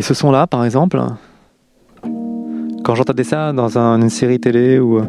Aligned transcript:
Et 0.00 0.02
ce 0.02 0.14
son-là, 0.14 0.46
par 0.46 0.64
exemple, 0.64 0.98
quand 2.84 2.94
j'entendais 2.94 3.22
ça 3.22 3.52
dans 3.52 3.76
un- 3.76 4.00
une 4.00 4.08
série 4.08 4.40
télé 4.40 4.78
ou 4.78 4.96
euh, 4.96 5.02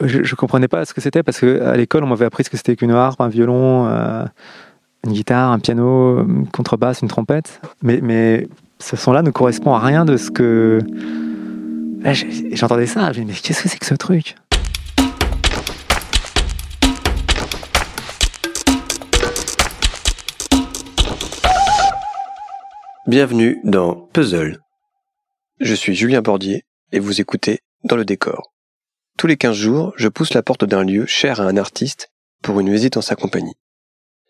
je, 0.00 0.24
je 0.24 0.34
comprenais 0.34 0.66
pas 0.66 0.84
ce 0.84 0.92
que 0.92 1.00
c'était 1.00 1.22
parce 1.22 1.38
que 1.38 1.62
à 1.62 1.76
l'école 1.76 2.02
on 2.02 2.08
m'avait 2.08 2.24
appris 2.24 2.42
ce 2.42 2.50
que 2.50 2.56
c'était 2.56 2.74
qu'une 2.74 2.90
harpe, 2.90 3.20
un 3.20 3.28
violon, 3.28 3.86
euh, 3.86 4.24
une 5.06 5.12
guitare, 5.12 5.52
un 5.52 5.60
piano, 5.60 6.18
une 6.24 6.48
contrebasse, 6.48 7.00
une 7.00 7.06
trompette. 7.06 7.60
Mais, 7.84 8.48
ce 8.80 8.96
son-là 8.96 9.22
ne 9.22 9.30
correspond 9.30 9.74
à 9.74 9.78
rien 9.78 10.04
de 10.04 10.16
ce 10.16 10.32
que. 10.32 10.80
J'entendais 12.54 12.86
ça, 12.86 13.12
je 13.12 13.20
me 13.20 13.26
mais 13.26 13.34
qu'est-ce 13.34 13.62
que 13.62 13.68
c'est 13.68 13.78
que 13.78 13.86
ce 13.86 13.94
truc? 13.94 14.34
Bienvenue 23.08 23.58
dans 23.64 23.94
Puzzle. 24.12 24.58
Je 25.60 25.74
suis 25.74 25.94
Julien 25.94 26.20
Bordier 26.20 26.66
et 26.92 26.98
vous 26.98 27.22
écoutez 27.22 27.60
Dans 27.84 27.96
le 27.96 28.04
décor. 28.04 28.52
Tous 29.16 29.26
les 29.26 29.38
15 29.38 29.56
jours, 29.56 29.94
je 29.96 30.08
pousse 30.08 30.34
la 30.34 30.42
porte 30.42 30.66
d'un 30.66 30.84
lieu 30.84 31.06
cher 31.06 31.40
à 31.40 31.44
un 31.44 31.56
artiste 31.56 32.10
pour 32.42 32.60
une 32.60 32.70
visite 32.70 32.98
en 32.98 33.00
sa 33.00 33.16
compagnie. 33.16 33.54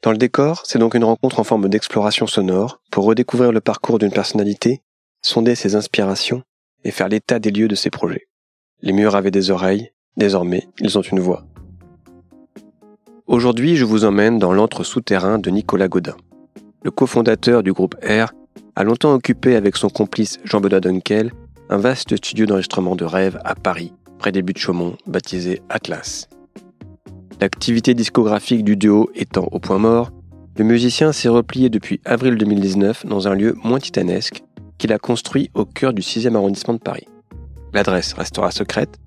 Dans 0.04 0.12
le 0.12 0.16
décor, 0.16 0.62
c'est 0.64 0.78
donc 0.78 0.94
une 0.94 1.02
rencontre 1.02 1.40
en 1.40 1.42
forme 1.42 1.68
d'exploration 1.68 2.28
sonore 2.28 2.80
pour 2.92 3.04
redécouvrir 3.04 3.50
le 3.50 3.60
parcours 3.60 3.98
d'une 3.98 4.12
personnalité, 4.12 4.84
sonder 5.22 5.56
ses 5.56 5.74
inspirations 5.74 6.44
et 6.84 6.92
faire 6.92 7.08
l'état 7.08 7.40
des 7.40 7.50
lieux 7.50 7.66
de 7.66 7.74
ses 7.74 7.90
projets. 7.90 8.28
Les 8.80 8.92
murs 8.92 9.16
avaient 9.16 9.32
des 9.32 9.50
oreilles, 9.50 9.90
désormais 10.16 10.68
ils 10.78 10.96
ont 10.96 11.02
une 11.02 11.18
voix. 11.18 11.44
Aujourd'hui, 13.26 13.74
je 13.74 13.84
vous 13.84 14.04
emmène 14.04 14.38
dans 14.38 14.52
l'antre 14.52 14.84
souterrain 14.84 15.40
de 15.40 15.50
Nicolas 15.50 15.88
Godin. 15.88 16.16
Le 16.84 16.92
cofondateur 16.92 17.64
du 17.64 17.72
groupe 17.72 17.96
R 18.04 18.32
a 18.78 18.84
longtemps 18.84 19.12
occupé 19.12 19.56
avec 19.56 19.76
son 19.76 19.88
complice 19.88 20.38
Jean-Benoît 20.44 20.78
Dunkel 20.78 21.32
un 21.68 21.78
vaste 21.78 22.14
studio 22.14 22.46
d'enregistrement 22.46 22.94
de 22.94 23.04
rêve 23.04 23.40
à 23.44 23.56
Paris, 23.56 23.92
près 24.18 24.30
des 24.30 24.40
buts 24.40 24.52
de 24.52 24.58
Chaumont, 24.58 24.96
baptisé 25.04 25.60
Atlas. 25.68 26.28
L'activité 27.40 27.94
discographique 27.94 28.62
du 28.62 28.76
duo 28.76 29.10
étant 29.16 29.48
au 29.50 29.58
point 29.58 29.78
mort, 29.78 30.12
le 30.56 30.64
musicien 30.64 31.10
s'est 31.10 31.28
replié 31.28 31.70
depuis 31.70 32.00
avril 32.04 32.36
2019 32.36 33.04
dans 33.04 33.26
un 33.26 33.34
lieu 33.34 33.56
moins 33.64 33.80
titanesque 33.80 34.44
qu'il 34.78 34.92
a 34.92 34.98
construit 34.98 35.50
au 35.54 35.64
cœur 35.64 35.92
du 35.92 36.02
6e 36.02 36.36
arrondissement 36.36 36.74
de 36.74 36.78
Paris. 36.78 37.08
L'adresse 37.72 38.12
restera 38.12 38.52
secrète, 38.52 39.00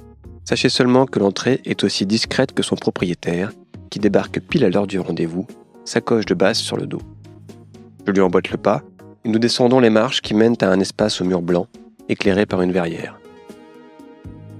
sachez 0.44 0.68
seulement 0.68 1.06
que 1.06 1.20
l'entrée 1.20 1.62
est 1.64 1.86
aussi 1.86 2.06
discrète 2.06 2.52
que 2.52 2.62
son 2.62 2.76
propriétaire, 2.76 3.54
qui 3.90 4.00
débarque 4.00 4.42
pile 4.42 4.66
à 4.66 4.70
l'heure 4.70 4.88
du 4.88 5.00
rendez-vous, 5.00 5.48
sacoche 5.86 6.26
de 6.26 6.34
basse 6.34 6.60
sur 6.60 6.76
le 6.76 6.88
dos. 6.88 7.02
Je 8.06 8.12
lui 8.12 8.22
emboîte 8.22 8.50
le 8.50 8.58
pas, 8.58 8.84
nous 9.26 9.40
descendons 9.40 9.80
les 9.80 9.90
marches 9.90 10.22
qui 10.22 10.34
mènent 10.34 10.56
à 10.62 10.70
un 10.70 10.80
espace 10.80 11.22
au 11.22 11.26
mur 11.26 11.42
blanc, 11.42 11.68
éclairé 12.10 12.46
par 12.46 12.62
une 12.62 12.72
verrière. 12.72 13.20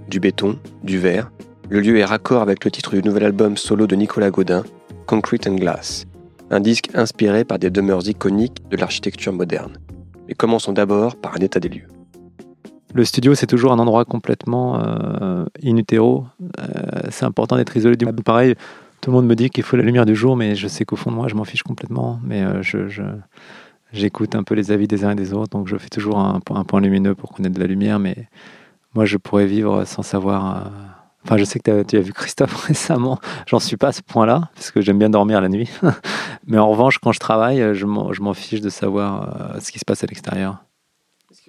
Du 0.08 0.20
béton, 0.20 0.58
du 0.84 1.00
verre, 1.00 1.32
le 1.70 1.80
lieu 1.80 1.98
est 1.98 2.06
raccord 2.06 2.42
avec 2.42 2.66
le 2.66 2.72
titre 2.72 2.96
du 2.96 3.02
nouvel 3.02 3.24
album 3.24 3.58
solo 3.58 3.88
de 3.88 3.96
Nicolas 3.96 4.30
Godin, 4.30 4.64
Concrete 5.06 5.48
and 5.48 5.56
Glass, 5.56 6.06
un 6.50 6.60
disque 6.60 6.90
inspiré 6.94 7.44
par 7.46 7.60
des 7.60 7.70
demeures 7.70 8.08
iconiques 8.08 8.58
de 8.70 8.78
l'architecture 8.78 9.34
moderne. 9.34 9.78
Mais 10.28 10.34
commençons 10.34 10.74
d'abord 10.74 11.16
par 11.16 11.36
un 11.36 11.40
état 11.40 11.60
des 11.60 11.70
lieux. 11.70 11.88
Le 12.94 13.06
studio, 13.06 13.36
c'est 13.36 13.48
toujours 13.48 13.72
un 13.72 13.80
endroit 13.80 14.04
complètement 14.04 14.80
euh, 14.84 15.46
in 15.64 15.78
utero. 15.78 16.26
Euh, 16.60 16.64
c'est 17.10 17.24
important 17.24 17.56
d'être 17.56 17.76
isolé 17.78 17.96
du 17.96 18.06
monde. 18.06 18.22
Pareil, 18.22 18.56
tout 19.00 19.12
le 19.12 19.16
monde 19.16 19.28
me 19.28 19.36
dit 19.36 19.50
qu'il 19.50 19.64
faut 19.64 19.78
la 19.78 19.84
lumière 19.84 20.06
du 20.06 20.14
jour, 20.14 20.36
mais 20.36 20.56
je 20.56 20.68
sais 20.68 20.84
qu'au 20.84 20.98
fond 20.98 21.10
de 21.10 21.16
moi, 21.16 21.30
je 21.30 21.36
m'en 21.36 21.46
fiche 21.46 21.64
complètement. 21.64 22.20
Mais 22.22 22.42
euh, 22.44 22.62
je- 22.62 22.90
j'écoute 23.94 24.36
un 24.36 24.44
peu 24.44 24.56
les 24.56 24.72
avis 24.72 24.88
des 24.88 25.04
uns 25.04 25.12
et 25.12 25.16
des 25.16 25.34
autres, 25.34 25.58
donc 25.58 25.68
je 25.68 25.78
fais 25.78 25.90
toujours 25.90 26.20
un, 26.20 26.40
point- 26.40 26.82
lumineux 26.82 27.16
pour 27.16 27.32
qu'on 27.32 27.44
ait 27.44 27.50
de 27.50 27.60
la 27.60 27.68
lumière. 27.68 28.00
Mais 28.00 28.28
moi, 28.94 29.06
je 29.06 29.18
pourrais 29.18 29.46
vivre 29.46 29.86
sans 29.86 30.04
savoir. 30.04 30.58
euh, 30.58 30.70
Enfin, 31.24 31.38
je 31.38 31.44
sais 31.44 31.60
que 31.60 31.84
tu 31.84 31.98
as 31.98 32.02
vu 32.02 32.14
Christophe 32.14 32.56
récemment. 32.66 33.20
J'en 33.46 33.60
suis 33.60 33.78
pas 33.78 33.90
à 33.90 33.92
ce 33.92 34.02
point-là, 34.02 34.50
parce 34.56 34.72
que 34.72 34.82
j'aime 34.82 34.98
bien 34.98 35.10
dormir 35.10 35.40
la 35.40 35.50
nuit. 35.50 35.70
mais 36.48 36.58
en 36.58 36.72
revanche, 36.72 36.98
quand 36.98 37.12
je 37.12 37.20
travaille, 37.20 37.76
je 37.76 37.86
m'en, 37.86 38.34
fiche 38.34 38.62
de 38.62 38.70
savoir 38.70 39.54
euh, 39.56 39.60
ce 39.60 39.72
qui 39.72 39.78
se 39.78 39.86
passe 39.86 40.04
à 40.04 40.08
l'extérieur. 40.08 40.64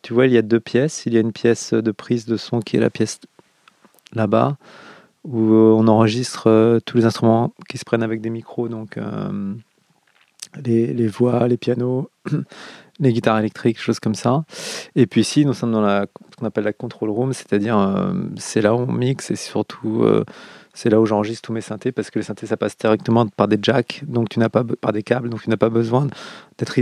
Tu 0.02 0.12
vois, 0.12 0.26
il 0.26 0.32
y 0.32 0.36
a 0.36 0.42
deux 0.42 0.60
pièces. 0.60 1.04
Il 1.06 1.14
y 1.14 1.16
a 1.16 1.20
une 1.20 1.32
pièce 1.32 1.72
de 1.72 1.90
prise 1.90 2.26
de 2.26 2.36
son 2.36 2.60
qui 2.60 2.76
est 2.76 2.80
la 2.80 2.90
pièce 2.90 3.18
là-bas, 4.12 4.58
où 5.24 5.54
euh, 5.54 5.72
on 5.74 5.88
enregistre 5.88 6.80
tous 6.84 6.98
les 6.98 7.06
instruments 7.06 7.54
qui 7.66 7.78
se 7.78 7.84
prennent 7.86 8.02
avec 8.02 8.20
des 8.20 8.28
micros, 8.30 8.68
donc 8.68 8.98
les, 10.64 11.06
voix, 11.06 11.48
les 11.48 11.56
pianos, 11.56 12.10
les 13.00 13.12
guitares 13.12 13.38
électriques, 13.38 13.80
choses 13.80 14.00
comme 14.00 14.14
ça. 14.14 14.44
Et 14.94 15.06
puis 15.06 15.22
ici, 15.22 15.44
nous 15.44 15.54
sommes 15.54 15.72
dans 15.72 15.80
la, 15.80 16.06
ce 16.30 16.36
qu'on 16.36 16.46
appelle 16.46 16.64
la 16.64 16.72
control 16.72 17.10
room, 17.10 17.32
c'est-à-dire 17.32 17.78
euh, 17.78 18.12
c'est 18.36 18.60
là 18.60 18.74
où 18.74 18.78
on 18.80 18.92
mixe 18.92 19.30
et 19.30 19.36
surtout 19.36 20.02
euh, 20.04 20.24
c'est 20.74 20.90
là 20.90 21.00
où 21.00 21.06
j'enregistre 21.06 21.42
tous 21.48 21.52
mes 21.52 21.60
synthés 21.60 21.92
parce 21.92 22.10
que 22.10 22.18
les 22.18 22.24
synthés 22.24 22.46
ça 22.46 22.56
passe 22.56 22.76
directement 22.76 23.26
par 23.26 23.48
des 23.48 23.58
jacks, 23.60 24.02
donc 24.06 24.28
tu 24.28 24.38
n'as 24.38 24.48
pas 24.48 24.64
par 24.64 24.92
des 24.92 25.02
câbles, 25.02 25.28
donc 25.30 25.42
tu 25.42 25.50
n'as 25.50 25.56
pas 25.56 25.70
besoin 25.70 26.06
d'être 26.58 26.78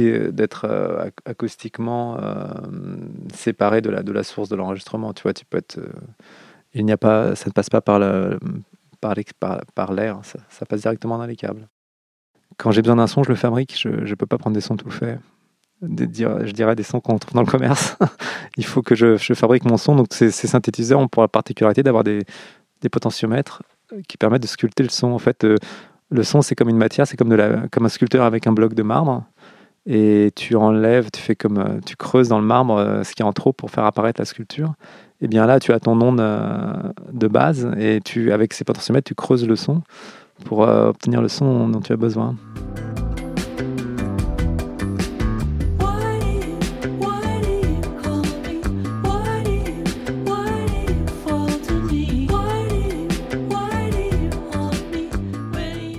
euh, 0.67 1.07
ac- 1.07 1.13
acoustiquement 1.25 2.19
séparé 3.35 3.81
de 3.81 4.13
la 4.13 4.23
source 4.23 4.49
de 4.49 4.57
l'enregistrement. 4.57 5.13
Tu 5.13 5.23
vois, 5.23 5.33
tu 5.33 5.45
peux 5.45 5.59
être 5.59 5.79
il 6.75 6.85
n'y 6.85 6.93
a 6.93 6.97
pas, 6.97 7.35
ça 7.35 7.47
ne 7.49 7.53
passe 7.53 7.71
pas 7.71 7.81
par 7.81 8.01
par 9.75 9.93
l'air, 9.93 10.21
ça 10.25 10.67
passe 10.67 10.83
directement 10.83 11.19
dans 11.19 11.27
les 11.27 11.37
câbles. 11.37 11.69
Quand 12.61 12.73
j'ai 12.73 12.83
besoin 12.83 12.97
d'un 12.97 13.07
son, 13.07 13.23
je 13.23 13.31
le 13.31 13.37
fabrique. 13.37 13.75
Je 13.79 13.89
ne 13.89 14.15
peux 14.15 14.27
pas 14.27 14.37
prendre 14.37 14.55
des 14.55 14.61
sons 14.61 14.77
tout 14.77 14.91
faits. 14.91 15.19
Je 15.83 16.53
dirais 16.53 16.77
des 16.77 16.83
sons 16.83 17.01
qu'on 17.01 17.19
trouve 17.19 17.33
dans 17.35 17.41
le 17.41 17.47
commerce. 17.47 17.97
Il 18.59 18.67
faut 18.67 18.83
que 18.83 18.95
je, 18.95 19.17
fabrique 19.35 19.65
mon 19.65 19.79
son. 19.79 19.97
Donc 19.97 20.09
ces, 20.11 20.31
synthétiseurs 20.31 21.01
ont 21.01 21.09
pour 21.09 21.23
la 21.23 21.29
particularité 21.29 21.83
d'avoir 21.83 22.05
des, 22.05 22.23
potentiomètres 22.93 23.63
qui 24.09 24.19
permettent 24.19 24.43
de 24.43 24.47
sculpter 24.47 24.83
le 24.83 24.91
son. 24.91 25.09
En 25.09 25.19
fait, 25.19 25.45
euh, 25.45 25.57
le 26.11 26.23
son 26.23 26.43
c'est 26.43 26.55
comme 26.55 26.69
une 26.69 26.77
matière, 26.77 27.07
c'est 27.07 27.17
comme, 27.17 27.33
un 27.33 27.89
sculpteur 27.89 28.25
avec 28.25 28.47
un 28.47 28.53
bloc 28.53 28.75
de 28.75 28.83
marbre. 28.83 29.25
Et 29.87 30.31
tu 30.37 30.55
enlèves, 30.57 31.11
tu 31.11 31.23
fais 31.23 31.35
comme, 31.35 31.59
euh, 31.59 31.81
tu 31.87 31.97
creuses 31.97 32.29
dans 32.29 32.39
le 32.39 32.45
marbre 32.45 32.77
euh, 32.77 33.03
ce 33.03 33.15
qui 33.15 33.23
est 33.23 33.25
en 33.25 33.33
trop 33.33 33.55
pour 33.55 33.71
faire 33.71 33.87
apparaître 33.87 34.21
la 34.21 34.27
sculpture. 34.27 34.75
Et 35.23 35.29
bien 35.29 35.47
là, 35.47 35.61
tu 35.61 35.73
as 35.73 35.81
ton 35.81 35.99
onde 36.01 36.21
euh, 36.21 36.75
de 37.13 37.27
base 37.27 37.71
et 37.79 38.01
tu, 38.05 38.33
avec 38.33 38.53
ces 38.53 38.65
potentiomètres, 38.65 39.09
tu 39.09 39.15
creuses 39.15 39.47
le 39.49 39.57
son 39.57 39.83
pour 40.45 40.65
euh, 40.65 40.89
obtenir 40.89 41.23
le 41.23 41.29
son 41.29 41.69
dont 41.69 41.81
tu 41.81 41.93
as 41.93 41.97
besoin. 41.97 42.37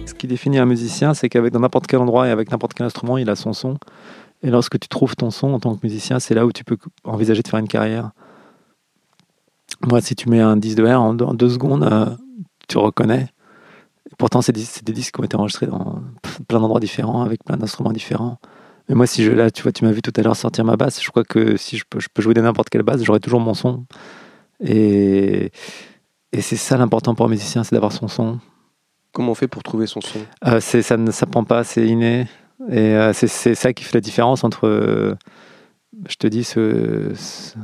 Ce 0.06 0.14
qui 0.14 0.28
définit 0.28 0.60
un 0.60 0.66
musicien, 0.66 1.14
c'est 1.14 1.30
qu'avec 1.30 1.54
n'importe 1.54 1.88
quel 1.88 2.00
endroit 2.00 2.28
et 2.28 2.32
avec 2.32 2.52
n'importe 2.52 2.74
quel 2.74 2.86
instrument, 2.86 3.18
il 3.18 3.30
a 3.30 3.36
son 3.36 3.54
son. 3.54 3.78
Et 4.44 4.50
lorsque 4.50 4.80
tu 4.80 4.88
trouves 4.88 5.16
ton 5.16 5.32
son 5.32 5.54
en 5.54 5.60
tant 5.60 5.76
que 5.76 5.80
musicien, 5.84 6.20
c'est 6.20 6.34
là 6.34 6.46
où 6.46 6.52
tu 6.52 6.64
peux 6.64 6.78
envisager 7.04 7.42
de 7.42 7.48
faire 7.48 7.60
une 7.60 7.68
carrière. 7.68 8.12
Moi, 9.88 10.02
si 10.02 10.16
tu 10.16 10.30
mets 10.30 10.40
un 10.40 10.58
disque 10.58 10.78
de 10.78 10.86
R 10.86 11.02
en 11.02 11.14
deux 11.14 11.50
secondes, 11.50 11.84
euh, 11.84 12.06
tu 12.68 12.78
reconnais. 12.78 13.30
Pourtant, 14.22 14.44
c'est 14.44 14.52
des, 14.52 14.94
disques 14.94 15.16
qui 15.16 15.20
ont 15.20 15.24
été 15.24 15.36
enregistrés 15.36 15.66
dans 15.66 16.00
plein 16.48 16.60
d'endroits 16.60 16.80
différents, 16.80 17.24
avec 17.24 17.44
plein 17.44 17.58
d'instruments 17.58 17.92
différents. 17.92 18.38
Mais 18.88 18.94
moi, 18.94 19.08
si 19.08 19.24
je 19.24 19.32
là, 19.32 19.50
tu 19.50 19.64
vois, 19.64 19.72
tu 19.72 19.84
m'as 19.84 19.92
vu 19.92 20.04
tout 20.04 20.14
à 20.16 20.22
l'heure 20.22 20.36
sortir 20.36 20.64
ma 20.64 20.78
basse. 20.78 21.02
Je 21.04 21.10
crois 21.10 21.24
que 21.24 21.58
si 21.58 21.76
je 21.76 21.86
peux, 21.90 22.00
je 22.00 22.08
peux 22.14 22.22
jouer 22.22 22.36
de 22.36 22.42
n'importe 22.42 22.70
quelle 22.70 22.84
basse, 22.84 23.04
j'aurai 23.04 23.20
toujours 23.20 23.40
mon 23.40 23.56
son. 23.56 23.84
Et, 24.64 25.52
et 26.34 26.42
c'est 26.42 26.56
ça 26.56 26.78
l'important 26.78 27.16
pour 27.16 27.26
un 27.26 27.30
musicien, 27.30 27.64
c'est 27.64 27.74
d'avoir 27.74 27.92
son 27.92 28.08
son. 28.08 28.38
Comment 29.12 29.32
on 29.32 29.34
fait 29.34 29.48
pour 29.48 29.64
trouver 29.64 29.88
son 29.88 30.02
son? 30.02 30.20
Euh, 30.46 30.60
ça 30.60 30.98
ne 30.98 31.10
s'apprend 31.10 31.44
pas, 31.44 31.64
c'est 31.64 31.88
inné. 31.88 32.28
Et 32.70 32.78
euh, 32.78 33.14
c'est, 33.14 33.56
ça 33.56 33.74
qui 33.74 33.84
fait 33.84 33.96
la 33.96 34.02
différence 34.02 34.44
entre, 34.44 34.68
euh, 34.68 35.16
je 36.08 36.16
te 36.18 36.28
dis, 36.28 36.44
ce, 36.44 37.12
ce- 37.16 37.58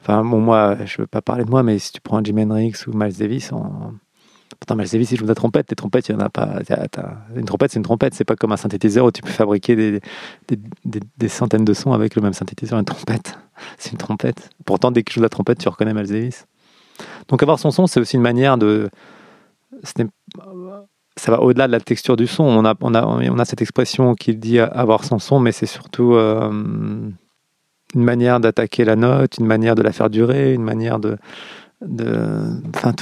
enfin, 0.00 0.24
bon, 0.24 0.40
moi, 0.40 0.76
je 0.84 0.98
veux 0.98 1.08
pas 1.08 1.22
parler 1.22 1.44
de 1.44 1.50
moi, 1.50 1.64
mais 1.64 1.80
si 1.80 1.90
tu 1.90 2.00
prends 2.00 2.22
Jimi 2.22 2.44
Hendrix 2.44 2.74
ou 2.86 2.92
Miles 2.96 3.16
Davis, 3.16 3.52
en... 3.52 3.94
pourtant 4.60 4.76
Davis, 4.76 5.10
il 5.10 5.16
joue 5.16 5.24
de 5.24 5.28
la 5.28 5.34
trompette. 5.34 5.70
Les 5.70 5.74
trompettes, 5.76 6.08
il 6.08 6.12
y 6.12 6.14
en 6.14 6.20
a 6.20 6.28
pas. 6.28 6.60
Une 7.34 7.44
trompette, 7.46 7.72
c'est 7.72 7.78
une 7.78 7.82
trompette. 7.84 8.14
C'est 8.14 8.24
pas 8.24 8.36
comme 8.36 8.52
un 8.52 8.56
synthétiseur 8.56 9.06
où 9.06 9.10
tu 9.10 9.22
peux 9.22 9.30
fabriquer 9.30 9.74
des, 9.74 10.00
des, 10.48 10.56
des- 10.84 11.00
des 11.18 11.28
centaines 11.28 11.64
de 11.64 11.72
sons 11.72 11.92
avec 11.92 12.14
le 12.14 12.22
même 12.22 12.34
synthétiseur. 12.34 12.78
Une 12.78 12.84
trompette, 12.84 13.38
c'est 13.78 13.90
une 13.92 13.98
trompette. 13.98 14.50
Pourtant, 14.66 14.90
dès 14.92 15.02
que 15.02 15.10
je 15.10 15.14
joue 15.14 15.20
de 15.20 15.24
la 15.24 15.28
trompette, 15.30 15.58
tu 15.58 15.68
reconnais 15.68 15.94
Miles 15.94 16.06
Davis. 16.08 16.46
Donc, 17.28 17.42
avoir 17.42 17.58
son 17.58 17.70
son, 17.70 17.86
c'est 17.86 17.98
aussi 18.00 18.16
une 18.16 18.22
manière 18.22 18.58
de. 18.58 18.90
ça 21.16 21.30
va 21.32 21.40
au-delà 21.40 21.66
de 21.66 21.72
la 21.72 21.80
texture 21.80 22.16
du 22.16 22.26
son. 22.26 22.44
On 22.44 22.64
a 23.38 23.44
cette 23.44 23.62
expression 23.62 24.14
qui 24.14 24.34
dit 24.36 24.58
avoir 24.58 25.04
son 25.04 25.18
son, 25.18 25.40
mais 25.40 25.52
c'est 25.52 25.66
surtout 25.66 26.14
euh, 26.14 26.50
une 26.50 28.04
manière 28.04 28.40
d'attaquer 28.40 28.84
la 28.84 28.96
note, 28.96 29.38
une 29.38 29.46
manière 29.46 29.74
de 29.74 29.82
la 29.82 29.92
faire 29.92 30.10
durer, 30.10 30.54
une 30.54 30.62
manière 30.62 30.98
de. 30.98 31.16
De 31.80 32.46
enfin, 32.74 32.92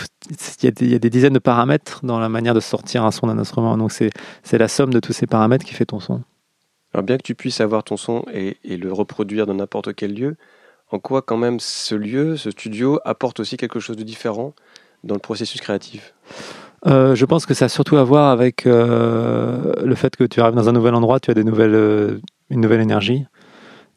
il 0.61 0.65
y, 0.65 0.69
a 0.69 0.71
des- 0.71 0.85
il 0.87 0.93
y 0.93 0.95
a 0.95 0.99
des 0.99 1.11
dizaines 1.11 1.33
de 1.33 1.39
paramètres 1.39 2.01
dans 2.05 2.19
la 2.19 2.29
manière 2.29 2.55
de 2.55 2.61
sortir 2.61 3.05
un 3.05 3.11
son 3.11 3.27
d'un 3.27 3.39
instrument. 3.39 3.77
Donc, 3.77 3.93
c'est 3.93 4.11
c'est 4.43 4.59
la 4.59 4.69
somme 4.69 4.93
de 4.93 5.01
tous 5.01 5.13
ces 5.13 5.27
paramètres 5.27 5.65
qui 5.65 5.75
fait 5.75 5.87
ton 5.87 6.01
son. 6.01 6.23
Alors 6.95 7.05
bien 7.05 7.19
que 7.19 7.23
tu 7.23 7.35
puisses 7.35 7.61
avoir 7.61 7.85
ton 7.85 7.97
son 7.97 8.25
et, 8.33 8.57
et 8.65 8.77
le 8.77 8.93
reproduire 8.93 9.47
dans 9.47 9.55
n'importe 9.55 9.95
quel 9.95 10.15
lieu, 10.15 10.37
en 10.91 10.99
quoi 10.99 11.21
quand 11.23 11.37
même 11.37 11.61
ce 11.61 11.95
lieu, 11.95 12.37
ce 12.37 12.51
studio, 12.51 12.99
apporte 13.05 13.41
aussi 13.41 13.57
quelque 13.57 13.79
chose 13.79 13.97
de 13.97 14.05
différent 14.05 14.55
dans 15.05 15.15
le 15.15 15.21
processus 15.21 15.61
créatif? 15.61 16.15
Euh, 16.87 17.15
je 17.15 17.25
pense 17.27 17.45
que 17.45 17.55
ça 17.55 17.67
a 17.67 17.69
surtout 17.69 17.97
à 17.97 18.05
voir 18.05 18.31
avec 18.31 18.67
euh, 18.67 19.75
le 19.85 19.95
fait 19.95 20.17
que 20.17 20.25
tu 20.25 20.41
arrives 20.41 20.55
dans 20.55 20.69
un 20.69 20.73
nouvel 20.73 20.95
endroit, 20.95 21.21
tu 21.21 21.31
as 21.31 21.35
des 21.35 21.45
nouvelles, 21.45 21.75
euh, 21.75 22.21
une 22.51 22.61
nouvelle 22.61 22.81
énergie. 22.81 23.27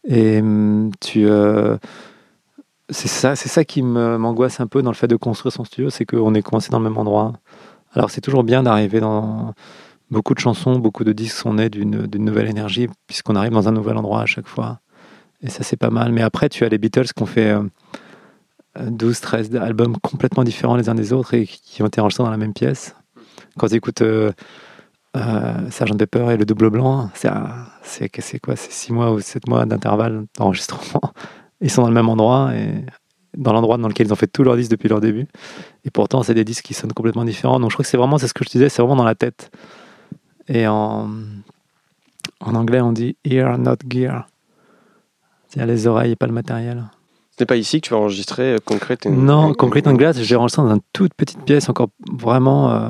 Et 0.07 0.39
hum, 0.41 0.91
tu, 0.99 1.27
c'est 2.91 3.07
ça, 3.07 3.35
c'est 3.35 3.49
ça 3.49 3.63
qui 3.63 3.81
m'angoisse 3.81 4.59
un 4.59 4.67
peu 4.67 4.81
dans 4.81 4.91
le 4.91 4.95
fait 4.95 5.07
de 5.07 5.15
construire 5.15 5.53
son 5.53 5.63
studio, 5.63 5.89
c'est 5.89 6.05
qu'on 6.05 6.33
est 6.33 6.41
coincé 6.41 6.69
dans 6.69 6.79
le 6.79 6.83
même 6.83 6.97
endroit. 6.97 7.33
Alors 7.93 8.09
c'est 8.09 8.21
toujours 8.21 8.43
bien 8.43 8.63
d'arriver 8.63 8.99
dans 8.99 9.53
beaucoup 10.09 10.33
de 10.33 10.39
chansons, 10.39 10.77
beaucoup 10.77 11.03
de 11.03 11.13
disques 11.13 11.37
sont 11.37 11.55
nés 11.55 11.69
d'une 11.69 12.05
nouvelle 12.15 12.49
énergie, 12.49 12.87
puisqu'on 13.07 13.35
arrive 13.35 13.51
dans 13.53 13.67
un 13.67 13.71
nouvel 13.71 13.97
endroit 13.97 14.21
à 14.21 14.25
chaque 14.25 14.47
fois. 14.47 14.79
Et 15.41 15.49
ça 15.49 15.63
c'est 15.63 15.77
pas 15.77 15.89
mal. 15.89 16.11
Mais 16.11 16.21
après 16.21 16.49
tu 16.49 16.63
as 16.65 16.69
les 16.69 16.77
Beatles 16.77 17.13
qui 17.15 17.23
ont 17.23 17.27
fait 17.27 17.51
euh, 17.51 17.63
12, 18.79 19.19
13 19.19 19.55
albums 19.55 19.97
complètement 19.97 20.43
différents 20.43 20.75
les 20.75 20.89
uns 20.89 20.95
des 20.95 21.13
autres 21.13 21.33
et 21.33 21.45
qui 21.45 21.81
ont 21.83 21.87
été 21.87 22.01
enregistrés 22.01 22.23
dans 22.23 22.31
la 22.31 22.37
même 22.37 22.53
pièce. 22.53 22.95
Quand 23.57 23.67
tu 23.67 23.75
écoutes 23.75 24.01
euh, 24.01 24.31
euh, 25.15 25.95
Pepper 25.97 26.31
et 26.31 26.37
le 26.37 26.45
double 26.45 26.69
blanc, 26.69 27.09
c'est 27.13 28.39
quoi? 28.39 28.55
C'est 28.55 28.71
6 28.71 28.93
mois 28.93 29.11
ou 29.11 29.19
7 29.19 29.47
mois 29.47 29.65
d'intervalle 29.65 30.25
d'enregistrement. 30.37 31.01
Ils 31.61 31.69
sont 31.69 31.83
dans 31.83 31.87
le 31.89 31.93
même 31.93 32.09
endroit 32.09 32.51
et 32.55 32.83
dans 33.37 33.53
l'endroit 33.53 33.77
dans 33.77 33.87
lequel 33.87 34.07
ils 34.07 34.13
ont 34.13 34.15
fait 34.17 34.27
tous 34.27 34.43
leurs 34.43 34.55
disques 34.57 34.71
depuis 34.71 34.89
leur 34.89 34.99
début. 34.99 35.27
Et 35.85 35.89
pourtant, 35.91 36.23
c'est 36.23 36.33
des 36.33 36.43
disques 36.43 36.65
qui 36.65 36.73
sonnent 36.73 36.93
complètement 36.93 37.23
différents. 37.25 37.59
Donc 37.59 37.69
je 37.71 37.75
crois 37.75 37.83
que 37.83 37.89
c'est 37.89 37.97
vraiment, 37.97 38.17
c'est 38.17 38.27
ce 38.27 38.33
que 38.33 38.43
je 38.43 38.49
disais, 38.49 38.67
c'est 38.69 38.81
vraiment 38.81 38.95
dans 38.97 39.03
la 39.03 39.15
tête. 39.15 39.51
Et 40.47 40.67
en, 40.67 41.09
en 42.41 42.55
anglais, 42.55 42.81
on 42.81 42.91
dit 42.91 43.15
ear, 43.23 43.57
not 43.57 43.75
gear. 43.87 44.27
C'est-à-dire 45.47 45.73
les 45.73 45.87
oreilles 45.87 46.11
et 46.11 46.15
pas 46.15 46.27
le 46.27 46.33
matériel. 46.33 46.85
Ce 47.37 47.43
n'est 47.43 47.45
pas 47.45 47.55
ici 47.57 47.79
que 47.81 47.87
tu 47.87 47.93
vas 47.93 47.99
enregistrer 47.99 48.53
euh, 48.53 48.57
Concrete 48.63 49.05
and- 49.07 49.11
Non, 49.11 49.53
Concrete 49.53 49.87
and 49.87 49.93
Glass, 49.95 50.19
j'ai 50.21 50.35
enregistré 50.35 50.63
dans 50.63 50.75
une 50.75 50.81
toute 50.93 51.13
petite 51.13 51.43
pièce, 51.43 51.69
encore 51.69 51.89
vraiment 52.11 52.71
euh, 52.71 52.89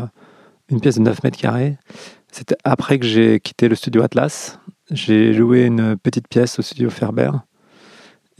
une 0.69 0.79
pièce 0.81 0.95
de 0.97 1.01
9 1.01 1.23
mètres 1.23 1.37
carrés. 1.39 1.77
C'était 2.31 2.55
après 2.63 2.97
que 2.99 3.05
j'ai 3.05 3.39
quitté 3.39 3.67
le 3.69 3.75
studio 3.75 4.01
Atlas. 4.03 4.59
J'ai 4.89 5.33
loué 5.33 5.65
une 5.65 5.95
petite 5.97 6.27
pièce 6.27 6.57
au 6.59 6.61
studio 6.61 6.89
Ferber. 6.89 7.31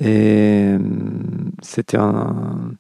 Et 0.01 0.63
euh, 0.65 0.79
c'était 1.61 1.97
un. 1.97 2.73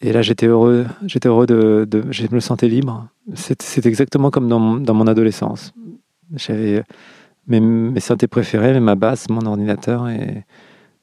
Et 0.00 0.12
là, 0.12 0.22
j'étais 0.22 0.46
heureux. 0.46 0.86
J'étais 1.04 1.28
heureux 1.28 1.46
de, 1.46 1.86
Je 2.10 2.26
me 2.30 2.40
sentais 2.40 2.68
libre. 2.68 3.08
C'est 3.34 3.86
exactement 3.86 4.30
comme 4.30 4.48
dans, 4.48 4.76
dans 4.76 4.94
mon 4.94 5.06
adolescence. 5.08 5.72
J'avais 6.36 6.84
mes, 7.48 7.60
mes 7.60 8.00
synthés 8.00 8.28
préférés, 8.28 8.78
ma 8.78 8.94
basse, 8.94 9.28
mon 9.28 9.44
ordinateur 9.46 10.08
et 10.08 10.44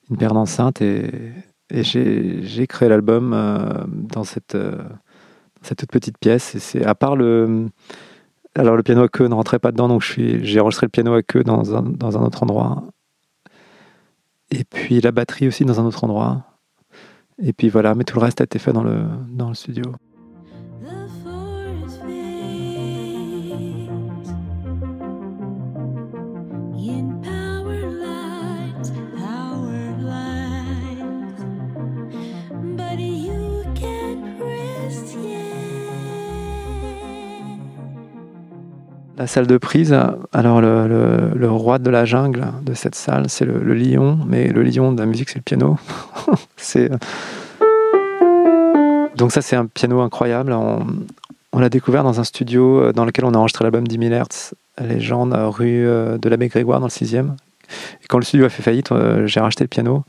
une 0.09 0.17
paire 0.17 0.33
d'enceintes. 0.33 0.81
Et, 0.81 1.09
et 1.69 1.83
j'ai 1.83 2.67
créé 2.67 2.87
l'album 2.87 3.33
euh, 3.33 3.83
dans 3.87 4.23
cette, 4.23 4.55
euh, 4.55 4.81
cette 5.61 5.79
toute 5.79 5.91
petite 5.91 6.17
pièce. 6.17 6.57
C'est 6.59 6.85
à 6.85 6.95
part 6.95 7.17
le. 7.17 7.67
Alors, 8.55 8.75
le 8.75 8.83
piano 8.83 9.03
à 9.03 9.07
queue 9.09 9.27
ne 9.27 9.33
rentrait 9.33 9.59
pas 9.59 9.71
dedans, 9.71 9.87
donc 9.87 10.01
j'ai 10.01 10.59
enregistré 10.59 10.85
le 10.85 10.91
piano 10.91 11.13
à 11.13 11.23
queue 11.23 11.43
dans 11.43 11.75
un, 11.75 11.83
dans 11.83 12.17
un 12.17 12.21
autre 12.21 12.43
endroit. 12.43 12.83
Et 14.51 14.63
puis 14.63 15.01
la 15.01 15.11
batterie 15.11 15.47
aussi 15.47 15.65
dans 15.65 15.79
un 15.79 15.85
autre 15.85 16.03
endroit. 16.03 16.45
Et 17.41 17.53
puis 17.53 17.69
voilà, 17.69 17.95
mais 17.95 18.03
tout 18.03 18.19
le 18.19 18.23
reste 18.23 18.41
a 18.41 18.43
été 18.43 18.59
fait 18.59 18.73
dans 18.73 18.83
le, 18.83 19.03
dans 19.29 19.49
le 19.49 19.55
studio. 19.55 19.83
La 39.21 39.27
salle 39.27 39.45
de 39.45 39.59
prise, 39.59 39.95
alors 40.33 40.61
le, 40.61 41.47
roi 41.47 41.77
de 41.77 41.91
la 41.91 42.05
jungle 42.05 42.43
de 42.63 42.73
cette 42.73 42.95
salle, 42.95 43.25
c'est 43.29 43.45
le, 43.45 43.75
lion, 43.75 44.17
mais 44.25 44.47
le 44.47 44.63
lion 44.63 44.93
de 44.93 44.99
la 44.99 45.05
musique, 45.05 45.29
c'est 45.29 45.37
le 45.37 45.43
piano. 45.43 45.77
c'est 46.57 46.89
donc 49.15 49.31
ça, 49.31 49.43
c'est 49.43 49.55
un 49.55 49.67
piano 49.67 50.01
incroyable. 50.01 50.53
On, 50.53 51.59
l'a 51.59 51.69
découvert 51.69 52.03
dans 52.03 52.19
un 52.19 52.23
studio 52.23 52.81
euh, 52.81 52.93
dans 52.93 53.05
lequel 53.05 53.25
on 53.25 53.35
a 53.35 53.37
enregistré 53.37 53.63
l'album 53.63 53.87
10 53.87 53.99
000 53.99 54.11
Hertz, 54.11 54.55
légende 54.79 55.35
euh, 55.35 55.49
rue 55.49 55.85
euh, 55.85 56.17
de 56.17 56.27
l'abbé 56.27 56.47
Grégoire 56.47 56.79
dans 56.79 56.87
le 56.87 56.91
6e. 56.91 57.35
Et 58.03 58.07
quand 58.07 58.17
le 58.17 58.25
studio 58.25 58.47
a 58.47 58.49
fait 58.49 58.63
faillite, 58.63 58.91
euh, 58.91 59.27
j'ai 59.27 59.39
racheté 59.39 59.63
le 59.63 59.67
piano 59.67 60.03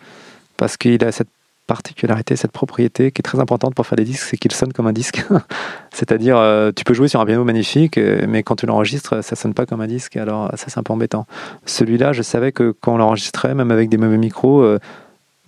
parce 0.57 0.79
qu'il 0.79 1.05
a 1.05 1.13
cette 1.13 1.29
particularité, 1.73 2.37
cette 2.37 2.53
propriété 2.53 3.13
qui 3.13 3.21
est 3.21 3.23
très 3.23 3.41
importante 3.41 3.75
pour 3.75 3.87
faire 3.87 3.97
des 3.97 4.05
disques, 4.05 4.27
c'est 4.29 4.37
qu'il 4.37 4.53
sonne 4.53 4.75
comme 4.75 4.87
un 4.87 4.93
disque. 4.93 5.25
C'est-à-dire, 5.91 6.37
euh, 6.37 6.71
tu 6.75 6.85
peux 6.85 6.93
jouer 6.93 7.09
sur 7.09 7.19
un 7.21 7.25
piano 7.25 7.45
magnifique, 7.45 7.97
euh, 7.97 8.27
mais 8.29 8.43
quand 8.43 8.57
tu 8.57 8.67
l'enregistres, 8.67 9.25
ça 9.25 9.37
sonne 9.37 9.55
pas 9.55 9.65
comme 9.65 9.81
un 9.81 9.87
disque. 9.87 10.19
Alors, 10.19 10.51
ça, 10.55 10.67
c'est 10.69 10.79
un 10.79 10.83
peu 10.83 10.93
embêtant. 10.93 11.27
Celui-là, 11.65 12.13
je 12.13 12.21
savais 12.21 12.53
que 12.53 12.75
quand 12.79 12.95
on 12.95 12.99
l'enregistrait, 12.99 13.55
même 13.55 13.71
avec 13.71 13.89
des 13.89 13.97
mauvais 13.97 14.19
micros, 14.19 14.61
euh, 14.61 14.79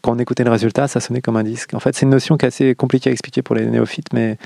quand 0.01 0.13
on 0.13 0.19
écoutait 0.19 0.45
le 0.45 0.51
résultat, 0.51 0.89
ça 0.89 1.01
sonnait 1.01 1.21
comme 1.21 1.37
un 1.37 1.45
disque. 1.45 1.75
En 1.75 1.81
fait, 1.81 1.95
c'est 1.95 2.07
une 2.07 2.11
notion 2.11 2.39
qui 2.39 2.47
est 2.47 2.49
assez 2.49 2.75
compliquée 2.75 3.11
à 3.11 3.13
expliquer 3.13 3.43
pour 3.43 3.55
les 3.55 3.67
néophytes, 3.67 4.13
mais 4.15 4.39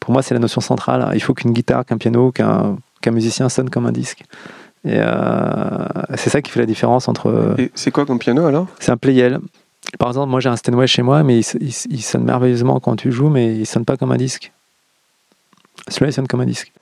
pour 0.00 0.12
moi, 0.12 0.22
c'est 0.22 0.32
la 0.32 0.40
notion 0.40 0.62
centrale. 0.62 1.10
Il 1.14 1.22
faut 1.22 1.34
qu'une 1.34 1.52
guitare, 1.52 1.84
qu'un 1.84 1.98
piano, 1.98 2.32
qu'un 2.32 2.76
musicien 3.12 3.50
sonne 3.50 3.68
comme 3.68 3.84
un 3.84 3.92
disque. 3.92 4.24
Et 4.84 4.96
euh, 4.96 5.84
c'est 6.14 6.30
ça 6.30 6.40
qui 6.40 6.50
fait 6.50 6.60
la 6.60 6.66
différence 6.66 7.08
entre. 7.08 7.54
Et 7.58 7.70
c'est 7.74 7.90
quoi 7.90 8.06
comme 8.06 8.18
piano 8.18 8.46
alors? 8.46 8.66
C'est 8.78 8.90
un 8.90 8.96
Playel. 8.96 9.38
Par 9.98 10.08
exemple, 10.08 10.30
moi 10.30 10.40
j'ai 10.40 10.48
un 10.48 10.56
Steinway 10.56 10.86
chez 10.86 11.02
moi, 11.02 11.22
mais 11.22 11.40
il, 11.40 12.02
sonne 12.02 12.24
merveilleusement 12.24 12.80
quand 12.80 12.96
tu 12.96 13.12
joues, 13.12 13.28
mais 13.28 13.56
il 13.56 13.66
sonne 13.66 13.84
pas 13.84 13.96
comme 13.96 14.12
un 14.12 14.16
disque. 14.16 14.52
Celui-là, 15.88 16.10
il 16.10 16.12
sonne 16.12 16.26
comme 16.26 16.40
un 16.40 16.46
disque. 16.46 16.72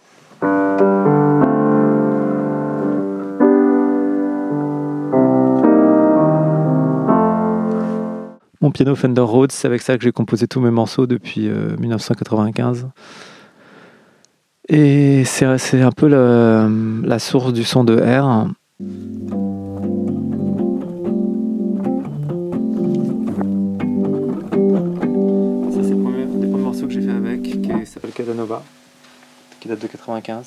Mon 8.60 8.72
piano 8.72 8.94
Fender 8.94 9.22
Rhodes, 9.22 9.52
c'est 9.52 9.66
avec 9.66 9.82
ça 9.82 9.96
que 9.96 10.04
j'ai 10.04 10.12
composé 10.12 10.46
tous 10.48 10.60
mes 10.60 10.70
morceaux 10.70 11.06
depuis 11.06 11.48
euh, 11.48 11.76
1995. 11.78 12.88
Et 14.68 15.24
c'est 15.24 15.80
un 15.80 15.92
peu 15.92 16.08
la 16.08 17.18
source 17.18 17.52
du 17.52 17.64
son 17.64 17.84
de 17.84 17.96
R. 17.96 18.48
Casanova, 28.18 28.64
qui 29.60 29.68
date 29.68 29.80
de 29.80 29.86
95. 29.86 30.46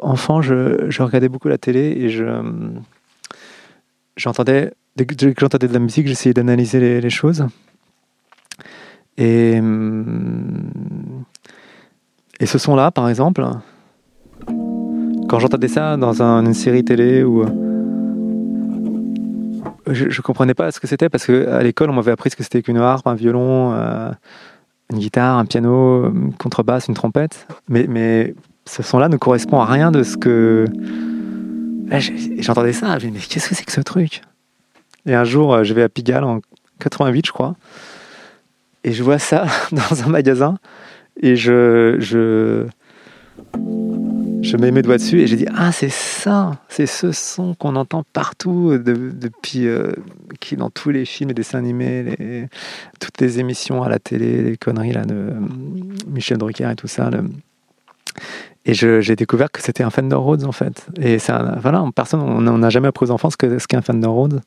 Enfant, 0.00 0.42
je, 0.42 1.02
regardais 1.02 1.28
beaucoup 1.28 1.46
la 1.46 1.58
télé 1.58 1.94
et 1.96 2.08
je 2.08 2.24
j'entendais 4.16 4.72
dès 4.96 5.06
que 5.06 5.14
j'entendais 5.38 5.68
de 5.68 5.72
la 5.72 5.78
musique, 5.78 6.08
j'essayais 6.08 6.34
d'analyser 6.34 7.00
les, 7.00 7.10
choses. 7.10 7.46
Et 9.16 9.58
hum, 9.58 10.70
et 12.40 12.46
ce 12.46 12.58
son-là, 12.58 12.90
par 12.90 13.08
exemple, 13.08 13.46
quand 15.28 15.38
j'entendais 15.38 15.68
ça 15.68 15.96
dans 15.96 16.20
un- 16.20 16.44
une 16.44 16.54
série 16.54 16.84
télé 16.84 17.22
ou 17.22 17.44
je, 19.86 20.20
comprenais 20.22 20.54
pas 20.54 20.70
ce 20.70 20.80
que 20.80 20.86
c'était 20.86 21.08
parce 21.08 21.26
que 21.26 21.48
à 21.48 21.62
l'école 21.62 21.90
on 21.90 21.92
m'avait 21.92 22.12
appris 22.12 22.30
ce 22.30 22.36
que 22.36 22.42
c'était 22.42 22.62
qu'une 22.62 22.78
harpe, 22.78 23.06
un 23.06 23.14
violon, 23.14 23.72
euh, 23.74 24.10
une 24.92 24.98
guitare, 24.98 25.38
un 25.38 25.44
piano, 25.44 26.10
une 26.10 26.32
contrebasse, 26.34 26.88
une 26.88 26.94
trompette. 26.94 27.46
Mais, 27.68 27.86
mais 27.88 28.34
ce 28.66 28.82
son-là 28.82 29.08
ne 29.08 29.16
correspond 29.16 29.60
à 29.60 29.66
rien 29.66 29.90
de 29.90 30.02
ce 30.02 30.16
que. 30.16 30.66
J'entendais 32.38 32.72
ça, 32.72 32.98
je 32.98 33.06
me 33.06 33.12
mais 33.12 33.18
qu'est-ce 33.18 33.48
que 33.48 33.54
c'est 33.54 33.64
que 33.64 33.72
ce 33.72 33.82
truc? 33.82 34.22
Et 35.04 35.14
un 35.14 35.24
jour, 35.24 35.52
euh, 35.52 35.64
je 35.64 35.74
vais 35.74 35.82
à 35.82 35.88
Pigalle 35.88 36.24
en 36.24 36.40
88, 36.78 37.26
je 37.26 37.32
crois, 37.32 37.54
et 38.84 38.92
je 38.92 39.02
vois 39.02 39.18
ça 39.18 39.46
dans 39.72 40.04
un 40.04 40.08
magasin, 40.08 40.56
et 41.20 41.36
je. 41.36 41.96
je 41.98 42.66
je 44.42 44.56
mets 44.56 44.70
mes 44.72 44.82
doigts 44.82 44.96
dessus 44.98 45.20
et 45.20 45.26
j'ai 45.26 45.36
dit 45.36 45.46
ah 45.54 45.70
c'est 45.72 45.88
ça 45.88 46.58
c'est 46.68 46.86
ce 46.86 47.12
son 47.12 47.54
qu'on 47.54 47.76
entend 47.76 48.02
partout 48.12 48.76
de- 48.76 49.10
depuis 49.14 49.66
euh, 49.66 49.92
qui 50.40 50.56
dans 50.56 50.68
tous 50.70 50.90
les 50.90 51.04
films 51.04 51.30
et 51.30 51.34
dessins 51.34 51.58
animés 51.58 52.48
toutes 53.00 53.20
les 53.20 53.38
émissions 53.38 53.82
à 53.82 53.88
la 53.88 53.98
télé 53.98 54.42
les 54.42 54.56
conneries 54.56 54.92
là 54.92 55.04
de 55.04 55.14
euh, 55.14 55.34
Michel 56.08 56.38
Drucker 56.38 56.70
et 56.70 56.76
tout 56.76 56.88
ça 56.88 57.08
et 58.64 58.74
j'ai 58.74 59.16
découvert 59.16 59.50
que 59.50 59.62
c'était 59.62 59.82
un 59.84 59.90
Fender 59.90 60.16
Rhodes 60.16 60.44
en 60.44 60.52
fait 60.52 60.86
et 61.00 61.18
voilà 61.60 61.84
personne 61.94 62.20
on 62.20 62.40
n'a 62.58 62.70
jamais 62.70 62.88
appris 62.88 63.06
aux 63.06 63.10
enfants 63.10 63.30
ce 63.30 63.36
que- 63.36 63.58
ce 63.58 63.66
qu'est 63.66 63.76
un 63.76 63.82
Fender 63.82 64.08
Rhodes 64.08 64.40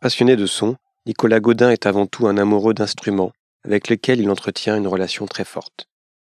Passionné 0.00 0.34
de 0.34 0.46
son, 0.46 0.74
Nicolas 1.06 1.38
Godin 1.38 1.70
est 1.70 1.86
avant 1.86 2.06
tout 2.06 2.26
un 2.26 2.36
amoureux 2.36 2.74
d'instruments 2.74 3.30
avec 3.64 3.86
lesquels 3.88 4.20
il 4.20 4.28
entretient 4.30 4.76
une 4.76 4.88
relation 4.88 5.26
très 5.26 5.44
forte. 5.44 5.86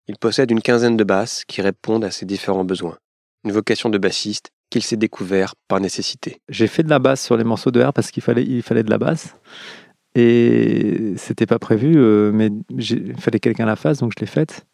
Il 0.09 0.16
possède 0.18 0.50
une 0.50 0.61
quinzaine 0.62 0.97
de 0.97 1.04
basses 1.04 1.44
qui 1.47 1.62
répondent 1.62 2.04
à 2.04 2.11
ses 2.11 2.26
différents 2.26 2.64
besoins. 2.64 2.97
Une 3.44 3.52
vocation 3.52 3.88
de 3.88 3.99
bassiste 3.99 4.50
qu'il 4.71 4.82
s'est 4.82 4.97
découvert 4.97 5.54
par 5.68 5.80
nécessité. 5.80 6.40
J'ai 6.49 6.66
fait 6.66 6.82
de 6.82 6.88
la 6.90 6.99
basse 6.99 7.23
sur 7.23 7.37
les 7.37 7.44
morceaux 7.44 7.71
de 7.71 7.82
R 7.82 7.92
parce 7.92 8.11
qu'il 8.11 8.23
fallait, 8.23 8.44
il 8.44 8.62
fallait 8.62 8.82
de 8.82 8.90
la 8.90 8.99
basse. 8.99 9.35
Et 10.14 11.14
c'était 11.16 11.47
pas 11.47 11.59
prévu, 11.59 11.94
euh, 11.97 12.32
mais 12.32 12.50
il 12.71 13.16
fallait 13.18 13.38
que 13.38 13.49
quelqu'un 13.49 13.66
la 13.66 13.76
fasse, 13.76 13.99
donc 13.99 14.12
je 14.16 14.21
l'ai 14.21 14.26
faite. 14.26 14.66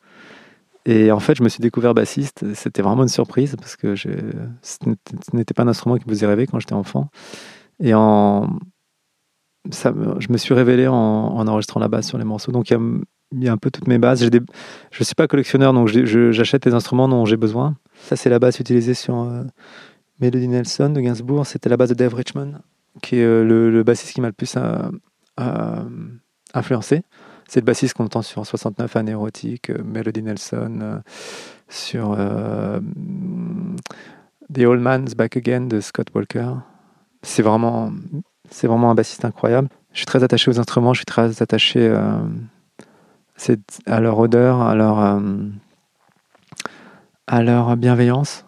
Et 0.85 1.13
en 1.13 1.21
fait, 1.21 1.35
je 1.37 1.43
me 1.43 1.49
suis 1.49 1.61
découvert 1.61 1.95
bassiste. 1.95 2.55
C'était 2.55 2.83
vraiment 2.83 3.03
une 3.03 3.09
surprise 3.09 3.55
parce 3.57 3.77
que 3.77 3.95
ce 3.97 4.79
n'était- 5.33 5.55
pas 5.55 5.63
un 5.65 5.69
instrument 5.69 5.97
qui 5.97 6.07
me 6.07 6.11
faisait 6.15 6.27
rêver 6.27 6.47
quand 6.47 6.59
j'étais 6.59 6.73
enfant. 6.73 7.09
Et 7.81 7.93
en, 7.95 8.59
ça, 9.71 9.93
je 10.19 10.29
me 10.31 10.39
suis 10.39 10.55
révélé 10.55 10.87
en, 10.89 10.95
en 10.95 11.47
enregistrant 11.47 11.81
la 11.81 11.89
basse 11.89 12.09
sur 12.09 12.19
les 12.19 12.25
morceaux. 12.25 12.53
Donc 12.53 12.71
il 12.71 12.73
y 12.73 12.77
a, 12.77 12.81
a 13.47 13.53
un 13.53 13.57
peu 13.57 13.71
toutes 13.71 13.87
mes 13.87 13.99
bases. 13.99 14.29
Je 14.91 15.05
suis 15.05 15.15
pas 15.15 15.27
collectionneur, 15.27 15.73
donc 15.73 15.89
j'achète 15.89 16.65
les 16.65 16.75
instruments 16.75 17.09
dont 17.09 17.25
j'ai 17.25 17.37
besoin. 17.37 17.77
Ça, 17.95 18.17
c'est 18.17 18.31
la 18.31 18.39
basse 18.39 18.61
utilisée 18.61 18.95
sur 18.95 19.21
euh, 19.21 19.45
Melody 20.21 20.49
Nelson 20.49 20.91
de 20.91 21.01
Gainsbourg. 21.01 21.47
C'était 21.47 21.69
la 21.69 21.77
basse 21.77 21.91
de 21.91 21.95
Dave 21.95 22.15
Richmond, 22.15 22.55
qui 23.03 23.17
est 23.17 23.25
euh, 23.25 23.45
le, 23.45 23.83
bassiste 23.83 24.15
qui 24.15 24.21
m'a 24.21 24.29
le 24.29 24.33
plus 24.33 24.55
euh, 24.57 25.85
influencé. 26.55 27.03
C'est 27.49 27.61
le 27.61 27.65
bassiste 27.65 27.95
qu'on 27.95 28.05
entend 28.05 28.23
sur 28.23 28.45
69 28.47 28.97
Années 28.97 29.13
érotiques, 29.13 29.71
Melody 29.71 30.23
Nelson, 30.23 31.01
sur 31.71 32.15
The 34.53 34.61
Old 34.61 34.83
Man's 34.83 35.15
Back 35.15 35.39
Again 35.39 35.63
de 35.63 35.81
Scott 35.81 36.09
Walker. 36.15 36.53
C'est 37.23 37.43
vraiment, 37.43 37.91
c'est 38.51 38.67
vraiment 38.67 38.91
un 38.91 38.95
bassiste 38.95 39.25
incroyable. 39.25 39.69
Je 39.93 39.99
suis 39.99 40.07
très 40.07 40.23
attaché 40.23 40.51
aux 40.51 40.61
instruments, 40.61 40.93
je 40.93 40.99
suis 40.99 41.07
très 41.07 41.41
attaché 41.41 41.91
c'est 43.39 43.61
à 43.87 44.01
leur 44.01 44.19
odeur, 44.19 44.61
à 44.61 44.75
leur, 44.75 44.99
euh, 45.01 45.21
à 47.27 47.43
leur 47.43 47.77
bienveillance. 47.77 48.45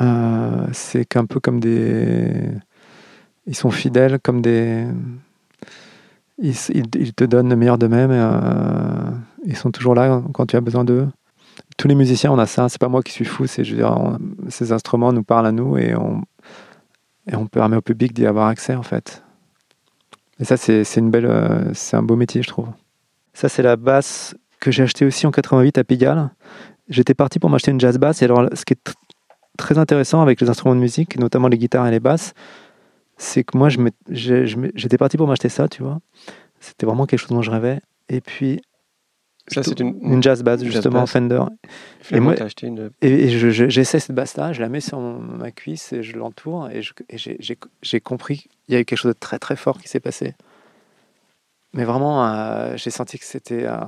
Euh, 0.00 0.66
c'est 0.72 1.16
un 1.16 1.26
peu 1.26 1.38
comme 1.38 1.60
des. 1.60 2.32
Ils 3.46 3.54
sont 3.54 3.70
fidèles, 3.70 4.18
comme 4.18 4.40
des. 4.40 4.86
Ils, 6.38 6.54
ils- 6.70 7.14
te 7.14 7.24
donnent 7.24 7.50
le 7.50 7.56
meilleur 7.56 7.78
d'eux-mêmes. 7.78 8.10
euh, 8.10 9.10
ils 9.44 9.56
sont 9.56 9.70
toujours 9.70 9.94
là 9.94 10.22
quand 10.32 10.46
tu 10.46 10.56
as 10.56 10.60
besoin 10.62 10.84
d'eux. 10.84 11.08
Tous 11.76 11.86
les 11.88 11.94
musiciens, 11.94 12.32
on 12.32 12.38
a 12.38 12.46
ça. 12.46 12.68
C'est 12.70 12.80
pas 12.80 12.88
moi 12.88 13.02
qui 13.02 13.12
suis 13.12 13.26
fou. 13.26 13.44
Je 13.46 13.76
ces 14.48 14.72
instruments 14.72 15.12
nous 15.12 15.22
parlent 15.24 15.46
à 15.46 15.52
nous 15.52 15.76
et 15.76 15.94
on, 15.94 16.22
et 17.30 17.36
on 17.36 17.46
permet 17.46 17.76
au 17.76 17.82
public 17.82 18.14
d'y 18.14 18.26
avoir 18.26 18.48
accès, 18.48 18.74
en 18.74 18.82
fait. 18.82 19.22
Et 20.40 20.44
ça, 20.44 20.56
c'est 20.56 20.82
une 20.96 21.10
belle, 21.10 21.26
euh, 21.26 21.72
c'est 21.74 21.96
un 21.96 22.02
beau 22.02 22.16
métier, 22.16 22.42
je 22.42 22.48
trouve. 22.48 22.68
Ça, 23.34 23.48
c'est 23.48 23.62
la 23.62 23.76
basse 23.76 24.34
que 24.60 24.70
j'ai 24.70 24.82
achetée 24.82 25.04
aussi 25.04 25.26
en 25.26 25.30
88 25.30 25.78
à 25.78 25.84
Pigalle. 25.84 26.30
J'étais 26.88 27.14
parti 27.14 27.38
pour 27.38 27.50
m'acheter 27.50 27.70
une 27.70 27.80
jazz 27.80 27.98
bass. 27.98 28.22
Et 28.22 28.26
alors, 28.26 28.48
ce 28.54 28.64
qui 28.64 28.74
est 28.74 28.86
tr- 28.86 28.94
très 29.58 29.78
intéressant 29.78 30.20
avec 30.22 30.40
les 30.40 30.48
instruments 30.50 30.74
de 30.74 30.80
musique, 30.80 31.18
notamment 31.18 31.48
les 31.48 31.58
guitares 31.58 31.86
et 31.86 31.90
les 31.90 32.00
basses, 32.00 32.34
c'est 33.16 33.44
que 33.44 33.56
moi, 33.56 33.68
j'étais 34.10 34.98
parti 34.98 35.16
pour 35.16 35.26
m'acheter 35.26 35.48
ça, 35.48 35.68
tu 35.68 35.82
vois. 35.82 36.00
C'était 36.60 36.86
vraiment 36.86 37.06
quelque 37.06 37.20
chose 37.20 37.30
dont 37.30 37.42
je 37.42 37.50
rêvais. 37.50 37.80
Et 38.08 38.20
puis, 38.20 38.60
Ça, 39.48 39.62
c'est 39.64 39.80
une, 39.80 39.96
une 40.02 40.22
jazz 40.22 40.42
bass, 40.44 40.60
une 40.60 40.66
jazz 40.66 40.74
justement, 40.74 41.00
bass. 41.00 41.10
Fender. 41.10 41.42
Finalement, 42.00 42.30
moi- 42.30 42.36
une. 42.66 42.90
Et, 43.00 43.24
et 43.24 43.28
je- 43.30 43.50
je- 43.50 43.68
j'essaie 43.68 43.98
cette 43.98 44.14
basse-là, 44.14 44.52
je 44.52 44.60
la 44.60 44.68
mets 44.68 44.80
sur 44.80 45.00
mon- 45.00 45.18
ma 45.18 45.50
cuisse 45.50 45.92
et 45.92 46.02
je 46.04 46.16
l'entoure. 46.16 46.68
Et 46.70 46.82
et 47.10 47.16
j'ai- 47.18 48.00
compris 48.00 48.46
qu'il 48.66 48.74
y 48.74 48.76
a 48.76 48.80
eu 48.80 48.84
quelque 48.84 48.98
chose 48.98 49.12
de 49.14 49.18
très 49.18 49.38
très 49.40 49.56
fort 49.56 49.78
qui 49.80 49.88
s'est 49.88 49.98
passé. 50.00 50.34
Mais 51.74 51.84
vraiment, 51.84 52.26
euh, 52.26 52.74
j'ai 52.76 52.90
senti 52.90 53.18
que 53.18 53.24
c'était 53.24 53.64
euh, 53.66 53.78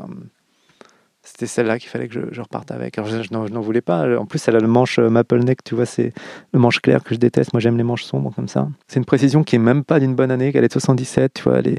c'était 1.22 1.46
celle-là 1.46 1.78
qu'il 1.78 1.90
fallait 1.90 2.08
que 2.08 2.28
je, 2.32 2.40
reparte 2.40 2.70
avec. 2.70 2.98
Alors, 2.98 3.10
je, 3.10 3.32
n'en 3.32 3.60
voulais 3.60 3.80
pas. 3.80 4.18
En 4.18 4.26
plus, 4.26 4.46
elle 4.48 4.56
a 4.56 4.60
le 4.60 4.68
manche 4.68 4.98
euh, 4.98 5.08
maple 5.08 5.38
neck, 5.40 5.62
tu 5.64 5.74
vois, 5.74 5.86
c'est 5.86 6.12
le 6.52 6.58
manche 6.58 6.80
clair 6.80 7.02
que 7.02 7.14
je 7.14 7.20
déteste. 7.20 7.52
Moi, 7.52 7.60
j'aime 7.60 7.76
les 7.76 7.82
manches 7.82 8.04
sombres 8.04 8.32
comme 8.34 8.48
ça. 8.48 8.68
C'est 8.88 8.98
une 8.98 9.04
précision 9.04 9.42
qui 9.42 9.56
est 9.56 9.60
même 9.60 9.84
pas 9.84 10.00
d'une 10.00 10.14
bonne 10.14 10.30
année, 10.30 10.52
qu'elle 10.52 10.64
est 10.64 10.68
de 10.68 10.72
77, 10.72 11.34
tu 11.34 11.42
vois, 11.42 11.58
elle 11.58 11.68
est, 11.68 11.78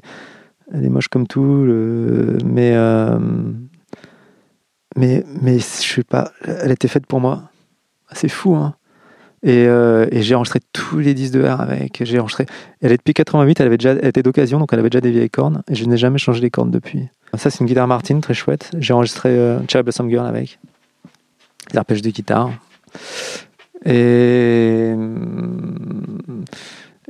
elle 0.72 0.86
est 0.86 0.90
moche 0.90 1.08
comme 1.08 1.28
tout. 1.28 1.42
mais, 2.46 2.76
mais, 4.96 5.24
mais 5.42 5.60
je 5.60 5.64
suis 5.64 6.04
pas. 6.04 6.32
Elle 6.44 6.72
était 6.72 6.88
faite 6.88 7.06
pour 7.06 7.20
moi. 7.20 7.50
C'est 8.14 8.30
fou, 8.30 8.56
hein. 8.56 8.76
Et, 9.46 9.68
euh, 9.68 10.08
et 10.12 10.24
j'ai 10.24 10.34
enregistré 10.34 10.60
tous 10.74 10.98
les 10.98 11.14
disques 11.14 11.36
de 11.36 11.44
R 11.44 11.62
avec. 11.62 12.02
J'ai 12.04 12.18
enregistré. 12.20 12.48
Elle 12.82 12.92
est 12.92 12.98
depuis 12.98 13.14
88, 13.14 13.60
elle 13.60 13.68
avait 13.68 13.78
déjà, 13.78 13.92
elle 13.92 14.08
était 14.08 14.24
d'occasion, 14.24 14.58
donc 14.58 14.74
elle 14.74 14.80
avait 14.80 14.90
déjà 14.90 15.02
des 15.02 15.12
vieilles 15.12 15.30
cornes. 15.30 15.62
Et 15.70 15.76
je 15.76 15.86
n'ai 15.86 15.98
jamais 15.98 16.18
changé 16.18 16.42
les 16.42 16.50
cordes 16.50 16.72
depuis. 16.72 17.08
Ça, 17.36 17.52
c'est 17.52 17.60
une 17.60 17.68
guitare 17.68 17.88
Martin, 17.88 18.20
très 18.22 18.34
chouette. 18.34 18.72
J'ai 18.80 18.94
enregistré 18.94 19.30
euh, 19.30 19.60
Cherry 19.68 19.84
Blossom 19.84 20.10
Girl 20.10 20.26
avec. 20.26 20.58
Les 21.72 21.78
arpèges 21.78 22.02
de 22.02 22.10
guitare. 22.10 22.50
Et, 23.86 24.96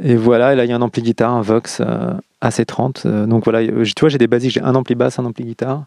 et 0.01 0.15
voilà, 0.17 0.51
et 0.51 0.55
là, 0.57 0.65
il 0.65 0.69
y 0.69 0.73
a 0.73 0.75
un 0.75 0.81
ampli 0.81 1.01
guitare, 1.01 1.31
un 1.31 1.41
Vox 1.41 1.79
euh, 1.79 2.13
AC30. 2.41 3.03
Euh, 3.05 3.25
donc 3.27 3.45
voilà, 3.45 3.59
euh, 3.59 3.85
tu 3.85 4.01
vois, 4.01 4.09
j'ai 4.09 4.17
des 4.17 4.27
basiques. 4.27 4.51
J'ai 4.51 4.61
un 4.61 4.75
ampli 4.75 4.95
basse, 4.95 5.19
un 5.19 5.25
ampli 5.25 5.45
guitare, 5.45 5.85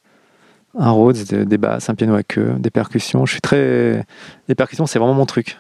un 0.79 0.91
Rhodes, 0.91 1.25
des, 1.29 1.45
des 1.45 1.59
basses, 1.59 1.91
un 1.91 1.95
piano 1.95 2.15
à 2.15 2.23
queue, 2.23 2.55
des 2.59 2.71
percussions. 2.71 3.27
Je 3.27 3.33
suis 3.33 3.43
très. 3.43 4.03
Les 4.49 4.55
percussions, 4.55 4.87
c'est 4.87 4.99
vraiment 4.99 5.13
mon 5.13 5.27
truc. 5.27 5.59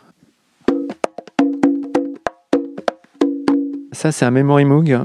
Ça, 3.99 4.13
c'est 4.13 4.25
un 4.25 4.31
Memory 4.31 4.65
Moog. 4.65 4.97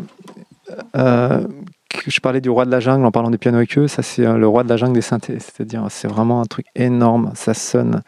Euh, 0.96 1.48
je 2.06 2.20
parlais 2.20 2.42
du 2.42 2.52
roi 2.52 2.64
de 2.66 2.70
la 2.70 2.80
jungle 2.80 3.04
en 3.08 3.12
parlant 3.12 3.32
des 3.32 3.40
pianos 3.40 3.58
à 3.58 3.66
queue. 3.66 3.88
Ça, 3.88 4.04
c'est 4.04 4.24
euh, 4.24 4.38
le 4.38 4.48
roi 4.48 4.64
de 4.64 4.70
la 4.70 4.78
jungle 4.78 4.94
des 4.94 5.02
synthés. 5.02 5.40
C'est-à-dire, 5.40 5.88
c'est 5.90 6.08
vraiment 6.08 6.42
un 6.42 6.46
truc 6.46 6.68
énorme. 6.76 7.32
Ça 7.34 7.56
sonne. 7.56 8.04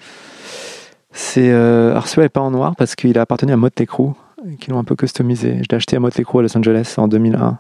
C'est. 1.12 1.50
Euh, 1.52 2.00
n'est 2.18 2.30
pas 2.30 2.42
en 2.42 2.52
noir 2.52 2.76
parce 2.76 2.94
qu'il 2.94 3.18
a 3.18 3.22
appartenu 3.22 3.52
à 3.52 3.58
Motley 3.58 3.88
Crue, 3.88 4.12
qui 4.60 4.70
l'ont 4.70 4.78
un 4.78 4.84
peu 4.84 4.96
customisé. 4.96 5.58
Je 5.64 5.70
l'ai 5.72 5.76
acheté 5.76 5.96
à 5.96 6.00
Motley 6.00 6.24
Crue 6.24 6.38
à 6.38 6.42
Los 6.44 6.56
Angeles 6.56 6.94
en 6.98 7.08
2001. 7.08 7.58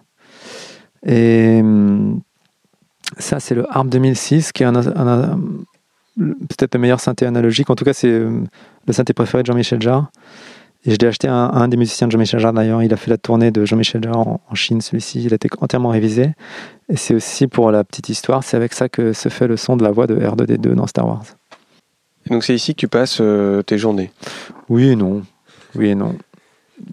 Et. 1.07 1.61
hum, 1.61 2.21
ça, 3.17 3.39
c'est 3.39 3.55
le 3.55 3.65
Harp 3.75 3.87
2006, 3.87 4.51
qui 4.51 4.61
est 4.61 4.67
un, 4.67 4.73
peut-être 6.15 6.75
le 6.75 6.79
meilleur 6.79 6.99
synthé 6.99 7.25
analogique. 7.25 7.71
En 7.71 7.75
tout 7.75 7.85
cas, 7.85 7.93
c'est 7.93 8.07
euh, 8.07 8.43
le 8.85 8.93
synthé 8.93 9.13
préféré 9.13 9.41
de 9.41 9.47
Jean-Michel 9.47 9.81
Jarre. 9.81 10.11
Et 10.85 10.91
je 10.91 10.97
l'ai 10.97 11.07
acheté 11.07 11.27
à 11.27 11.33
un, 11.33 11.47
à 11.47 11.57
un 11.59 11.67
des 11.67 11.77
musiciens 11.77 12.07
de 12.07 12.11
Jean-Michel 12.11 12.39
Jarre 12.39 12.53
d'ailleurs. 12.53 12.83
Il 12.83 12.93
a 12.93 12.97
fait 12.97 13.09
la 13.09 13.17
tournée 13.17 13.49
de 13.51 13.65
Jean-Michel 13.65 14.03
Jarre 14.03 14.19
en, 14.19 14.41
en 14.49 14.55
Chine, 14.55 14.81
celui-ci. 14.81 15.23
Il 15.23 15.33
a 15.33 15.35
été 15.35 15.49
entièrement 15.59 15.89
révisé. 15.89 16.31
Et 16.89 16.95
c'est 16.95 17.15
aussi 17.15 17.47
pour 17.47 17.71
la 17.71 17.83
petite 17.83 18.09
histoire, 18.09 18.43
c'est 18.43 18.55
avec 18.57 18.73
ça 18.73 18.87
que 18.87 19.11
se 19.13 19.29
fait 19.29 19.47
le 19.47 19.57
son 19.57 19.77
de 19.77 19.83
la 19.83 19.91
voix 19.91 20.05
de 20.05 20.15
R2D2 20.15 20.73
dans 20.75 20.85
Star 20.87 21.07
Wars. 21.07 21.23
Et 22.27 22.29
donc, 22.29 22.43
c'est 22.43 22.53
ici 22.55 22.73
que 22.75 22.79
tu 22.79 22.87
passes 22.87 23.17
euh, 23.21 23.61
tes 23.63 23.77
journées? 23.79 24.11
Oui 24.69 24.89
et 24.89 24.95
non. 24.95 25.23
Oui 25.75 25.87
et 25.89 25.95
non. 25.95 26.15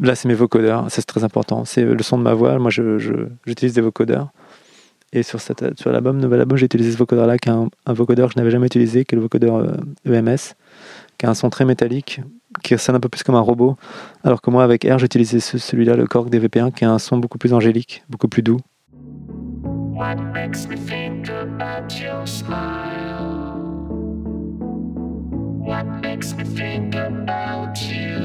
Là, 0.01 0.15
c'est 0.15 0.29
mes 0.29 0.35
vocodeurs. 0.35 0.87
C'est 0.89 1.03
très 1.03 1.25
important. 1.25 1.65
C'est 1.67 1.85
le 1.85 2.03
son 2.03 2.17
de 2.17 2.23
ma 2.23 2.33
voix. 2.35 2.59
Moi, 2.59 2.71
je- 2.71 2.99
je- 2.99 3.27
j'utilise 3.47 3.75
des 3.75 3.81
vocodeurs. 3.83 4.29
Et 5.15 5.23
sur, 5.23 5.41
cette, 5.43 5.79
sur 5.79 5.93
l'album, 5.93 6.19
nouvel 6.19 6.41
album, 6.41 6.57
j'ai 6.57 6.65
utilisé 6.65 6.93
ce 6.93 6.97
vocodeur-là, 6.97 7.37
qui 7.37 7.51
est 7.51 7.53
un, 7.53 7.69
un 7.85 7.93
vocodeur 7.93 8.29
que 8.29 8.35
je 8.35 8.39
n'avais 8.39 8.51
jamais 8.51 8.67
utilisé, 8.67 9.05
qui 9.05 9.15
est 9.15 9.17
le 9.17 9.23
vocodeur 9.23 9.57
euh, 9.57 9.75
EMS, 10.11 10.55
qui 11.19 11.27
a 11.27 11.31
un 11.31 11.35
son 11.35 11.51
très 11.51 11.65
métallique, 11.65 12.21
qui 12.63 12.77
sonne 12.79 12.97
un 12.97 13.01
peu 13.01 13.09
plus 13.09 13.23
comme 13.23 13.35
un 13.35 13.41
robot. 13.41 13.77
Alors 14.25 14.41
que 14.43 14.51
moi, 14.51 14.65
avec 14.65 14.85
R, 14.85 14.99
ce- 15.41 15.59
celui-là, 15.59 15.97
le 15.97 16.07
Korg 16.07 16.31
DVP1, 16.31 16.71
qui 16.73 16.85
a 16.85 16.91
un 16.91 16.99
son 16.99 17.19
beaucoup 17.19 17.39
plus 17.39 17.53
angélique, 17.53 18.05
beaucoup 18.09 18.29
plus 18.29 18.43
doux. 18.43 18.61
What 19.95 20.17
makes 20.33 20.67
me 20.69 20.77
think 20.77 21.29
about 21.29 21.95
your 22.01 22.27
smile? 22.27 23.61
What 25.61 25.85
makes 26.03 26.35
me 26.35 26.45
think 26.45 26.95
about 26.95 27.77
you? 27.89 28.19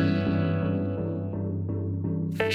The 2.37 2.51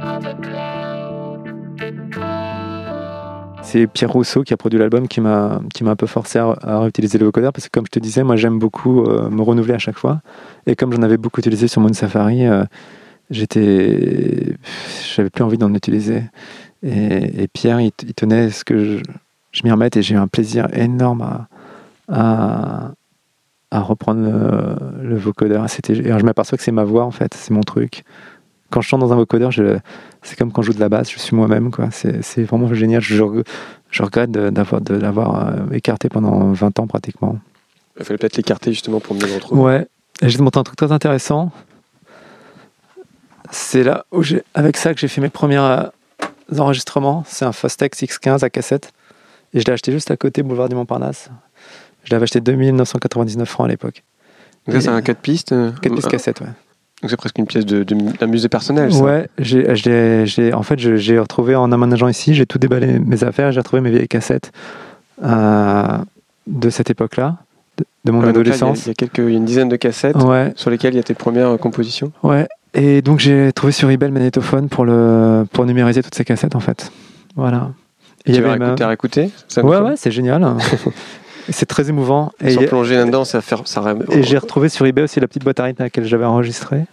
of 0.00 0.24
cloud, 0.42 1.44
the 1.78 1.92
color. 2.10 2.63
C'est 3.64 3.86
Pierre 3.86 4.12
Rousseau 4.12 4.42
qui 4.42 4.52
a 4.52 4.56
produit 4.56 4.78
l'album 4.78 5.08
qui 5.08 5.20
m'a 5.20 5.60
qui 5.72 5.84
m'a 5.84 5.90
un 5.92 5.96
peu 5.96 6.06
forcé 6.06 6.38
à, 6.38 6.56
à 6.62 6.80
réutiliser 6.80 7.18
le 7.18 7.24
vocodeur 7.24 7.52
parce 7.52 7.66
que 7.66 7.70
comme 7.72 7.86
je 7.86 7.90
te 7.90 7.98
disais, 7.98 8.22
moi 8.22 8.36
j'aime 8.36 8.58
beaucoup 8.58 9.04
euh, 9.04 9.30
me 9.30 9.42
renouveler 9.42 9.74
à 9.74 9.78
chaque 9.78 9.98
fois 9.98 10.20
et 10.66 10.76
comme 10.76 10.92
j'en 10.92 11.02
avais 11.02 11.16
beaucoup 11.16 11.40
utilisé 11.40 11.66
sur 11.66 11.80
Moon 11.80 11.92
Safari, 11.92 12.46
euh, 12.46 12.64
j'étais 13.30 14.56
j'avais 15.16 15.30
plus 15.30 15.42
envie 15.42 15.58
d'en 15.58 15.74
utiliser 15.74 16.22
et, 16.82 17.48
Pierre 17.52 17.80
il, 17.80 17.90
il 18.02 18.14
tenait 18.14 18.50
ce 18.50 18.64
que 18.64 18.84
je, 18.84 18.98
je 19.52 19.62
m'y 19.64 19.70
remette 19.70 19.96
et 19.96 20.02
j'ai 20.02 20.14
eu 20.14 20.18
un 20.18 20.28
plaisir 20.28 20.68
énorme 20.72 21.22
à 21.22 21.48
à, 22.08 23.80
reprendre 23.80 24.20
le, 25.02 25.16
vocodeur. 25.16 25.68
C'était 25.68 25.94
je 25.94 26.24
m'aperçois 26.24 26.56
que 26.56 26.64
c'est 26.64 26.72
ma 26.72 26.84
voix 26.84 27.04
en 27.04 27.10
fait, 27.10 27.34
c'est 27.34 27.50
mon 27.50 27.62
truc. 27.62 28.04
Quand 28.74 28.80
je 28.80 28.88
chante 28.88 28.98
dans 28.98 29.12
un 29.12 29.16
vocodeur, 29.16 29.52
c'est 30.22 30.36
comme 30.36 30.50
quand 30.50 30.62
je 30.62 30.66
joue 30.66 30.72
de 30.72 30.80
la 30.80 30.88
basse, 30.88 31.08
je 31.12 31.20
suis 31.20 31.36
moi-même. 31.36 31.70
quoi. 31.70 31.90
C'est, 31.92 32.42
vraiment 32.42 32.74
génial. 32.74 33.00
Je, 33.00 33.22
je 33.92 34.02
regrette 34.02 34.32
de, 34.32 34.50
d'avoir, 34.50 34.80
de 34.80 34.94
l'avoir 34.96 35.46
euh, 35.46 35.70
écarté 35.70 36.08
pendant 36.08 36.50
20 36.50 36.80
ans 36.80 36.88
pratiquement. 36.88 37.38
Il 38.00 38.04
fallait 38.04 38.18
peut-être 38.18 38.36
l'écarter 38.36 38.72
justement 38.72 38.98
pour 38.98 39.14
mieux 39.14 39.28
le 39.28 39.34
retrouver. 39.34 39.62
Ouais. 39.62 39.86
Et 40.22 40.28
j'ai 40.28 40.38
montré 40.38 40.58
un 40.58 40.64
truc 40.64 40.76
très 40.76 40.90
intéressant. 40.90 41.52
C'est 43.52 43.84
là 43.84 44.06
où 44.10 44.24
j'ai, 44.24 44.42
avec 44.54 44.76
ça 44.76 44.92
que 44.92 44.98
j'ai 44.98 45.06
fait 45.06 45.20
mes 45.20 45.28
premiers 45.28 45.58
euh, 45.58 45.84
enregistrements. 46.58 47.22
C'est 47.28 47.44
un 47.44 47.52
Fostex 47.52 48.02
X15 48.02 48.42
à 48.44 48.50
cassette. 48.50 48.92
Et 49.52 49.60
je 49.60 49.66
l'ai 49.66 49.72
acheté 49.72 49.92
juste 49.92 50.10
à 50.10 50.16
côté, 50.16 50.42
boulevard 50.42 50.68
du 50.68 50.74
Montparnasse. 50.74 51.30
Je 52.02 52.12
l'avais 52.12 52.24
acheté 52.24 52.40
2999 52.40 53.48
francs 53.48 53.66
à 53.66 53.68
l'époque. 53.68 54.02
C'est 54.68 54.88
un 54.88 55.00
4 55.00 55.20
pistes. 55.20 55.52
euh, 55.52 55.70
4 55.80 55.94
pistes 55.94 56.06
un- 56.08 56.10
cassette, 56.10 56.40
ouais. 56.40 56.48
Donc 57.04 57.10
c'est 57.10 57.18
presque 57.18 57.36
une 57.36 57.44
pièce 57.44 57.66
de- 57.66 57.84
de- 57.84 58.16
d'un 58.18 58.26
musée 58.26 58.48
personnel. 58.48 58.90
ça. 58.90 58.98
Ouais, 59.02 59.28
j'ai, 59.38 59.76
j'ai- 60.24 60.54
en 60.54 60.62
fait, 60.62 60.78
j'ai 60.78 61.18
retrouvé 61.18 61.54
en 61.54 61.70
aménageant 61.70 62.08
ici, 62.08 62.32
j'ai 62.34 62.46
tout 62.46 62.56
déballé 62.56 62.98
mes 62.98 63.22
affaires, 63.24 63.52
j'ai 63.52 63.60
retrouvé 63.60 63.82
mes 63.82 63.90
vieilles 63.90 64.08
cassettes 64.08 64.52
euh, 65.22 65.98
de 66.46 66.70
cette 66.70 66.88
époque-là, 66.88 67.36
de, 67.76 67.84
de 68.06 68.10
mon 68.10 68.20
Ouais, 68.20 68.24
là, 68.24 68.30
il 68.30 68.34
y 68.34 68.38
a- 68.38 68.40
adolescence. 68.40 68.86
Il 68.86 68.88
y, 68.88 68.90
a 68.92 68.94
quelques, 68.94 69.18
y 69.18 69.20
a 69.34 69.36
une 69.36 69.44
dizaine 69.44 69.68
de 69.68 69.76
cassettes 69.76 70.16
Ouais, 70.16 70.54
sur 70.56 70.70
lesquelles 70.70 70.94
il 70.94 70.96
y 70.96 71.00
a 71.00 71.02
tes 71.02 71.12
premières 71.12 71.48
euh, 71.48 71.56
compositions. 71.58 72.10
ouais. 72.22 72.48
Et 72.76 73.02
donc 73.02 73.20
j'ai 73.20 73.52
trouvé 73.52 73.72
sur 73.72 73.90
eBay 73.90 74.06
le 74.08 74.12
magnétophone 74.14 74.70
pour 74.70 74.86
le 74.86 75.44
pour 75.52 75.66
numériser 75.66 76.02
toutes 76.02 76.14
ces 76.14 76.24
cassettes 76.24 76.56
en 76.56 76.60
fait. 76.60 76.90
Voilà. 77.36 77.70
Et 78.24 78.30
il 78.30 78.34
y 78.34 78.38
tu 78.38 78.44
avait 78.46 78.58
ma- 78.58 78.66
écouter, 78.68 78.84
réécouter 78.86 79.30
ça 79.46 79.62
Ouais, 79.62 79.76
ouais, 79.78 79.92
c'est 79.96 80.10
génial. 80.10 80.42
c'est 81.50 81.66
très 81.66 81.88
émouvant. 81.88 82.32
Et, 82.40 82.50
Sans 82.50 82.64
plonger 82.64 82.96
là-dedans, 82.96 83.24
ça 83.24 83.40
faire 83.40 83.66
ça 83.66 83.94
et 84.10 84.22
j'ai 84.22 84.38
retrouvé 84.38 84.68
sur 84.68 84.86
eBay 84.86 85.02
aussi 85.02 85.20
la 85.20 85.28
petite 85.28 85.44
boîte 85.44 85.60
à 85.60 85.64
rythme 85.64 85.82
à 85.82 85.86
laquelle 85.86 86.04
j'avais 86.04 86.24
enregistré. 86.24 86.84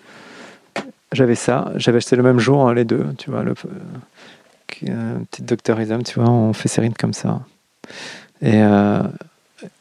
J'avais 1.12 1.36
ça, 1.36 1.72
j'avais 1.75 1.98
acheté 1.98 2.15
le 2.15 2.24
même 2.24 2.39
jour 2.39 2.67
hein, 2.67 2.74
les 2.74 2.86
deux, 2.86 3.05
tu 3.17 3.29
vois, 3.31 3.43
le 3.43 3.53
euh, 4.88 5.20
petite 5.29 5.46
doctorisme, 5.46 6.03
tu 6.03 6.20
vois, 6.20 6.29
on 6.29 6.53
fait 6.53 6.70
ses 6.70 6.81
rythmes 6.81 6.96
comme 6.98 7.13
ça. 7.13 7.41
Et 8.41 8.62
euh, 8.63 9.03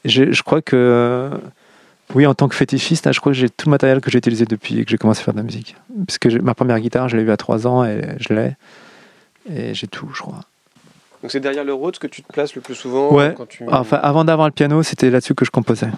je 0.04 0.42
crois 0.42 0.60
que 0.60 1.30
oui, 2.14 2.26
en 2.26 2.34
tant 2.34 2.48
que 2.48 2.56
fétichiste, 2.56 3.06
hein, 3.06 3.12
je 3.12 3.20
crois 3.20 3.32
que 3.32 3.38
j'ai 3.38 3.48
tout 3.48 3.66
le 3.66 3.70
matériel 3.70 4.00
que 4.00 4.10
j'ai 4.10 4.18
utilisé 4.18 4.44
depuis 4.44 4.84
que 4.84 4.90
j'ai 4.90 4.98
commencé 4.98 5.20
à 5.20 5.24
faire 5.24 5.34
de 5.34 5.38
la 5.38 5.44
musique. 5.44 5.76
Puisque 6.06 6.28
j'ai- 6.28 6.40
ma 6.40 6.54
première 6.54 6.80
guitare, 6.80 7.08
je 7.08 7.16
l'ai 7.16 7.22
eue 7.22 7.30
à 7.30 7.36
3 7.36 7.66
ans 7.66 7.84
et 7.84 8.02
je 8.18 8.34
l'ai. 8.34 8.56
Et 9.48 9.74
j'ai 9.74 9.86
tout, 9.86 10.08
je 10.12 10.20
crois. 10.20 10.40
Donc 11.22 11.30
c'est 11.30 11.40
derrière 11.40 11.64
le 11.64 11.74
Rhodes 11.74 11.98
que 11.98 12.06
tu 12.06 12.22
te 12.22 12.32
places 12.32 12.54
le 12.54 12.60
plus 12.62 12.74
souvent 12.74 13.12
Ouais. 13.12 13.34
quand 13.36 13.46
tu... 13.48 13.64
Enfin, 13.68 13.98
avant 14.02 14.24
d'avoir 14.24 14.48
le 14.48 14.52
piano, 14.52 14.82
c'était 14.82 15.10
là-dessus 15.10 15.34
que 15.34 15.44
je 15.44 15.50
composais. 15.50 15.88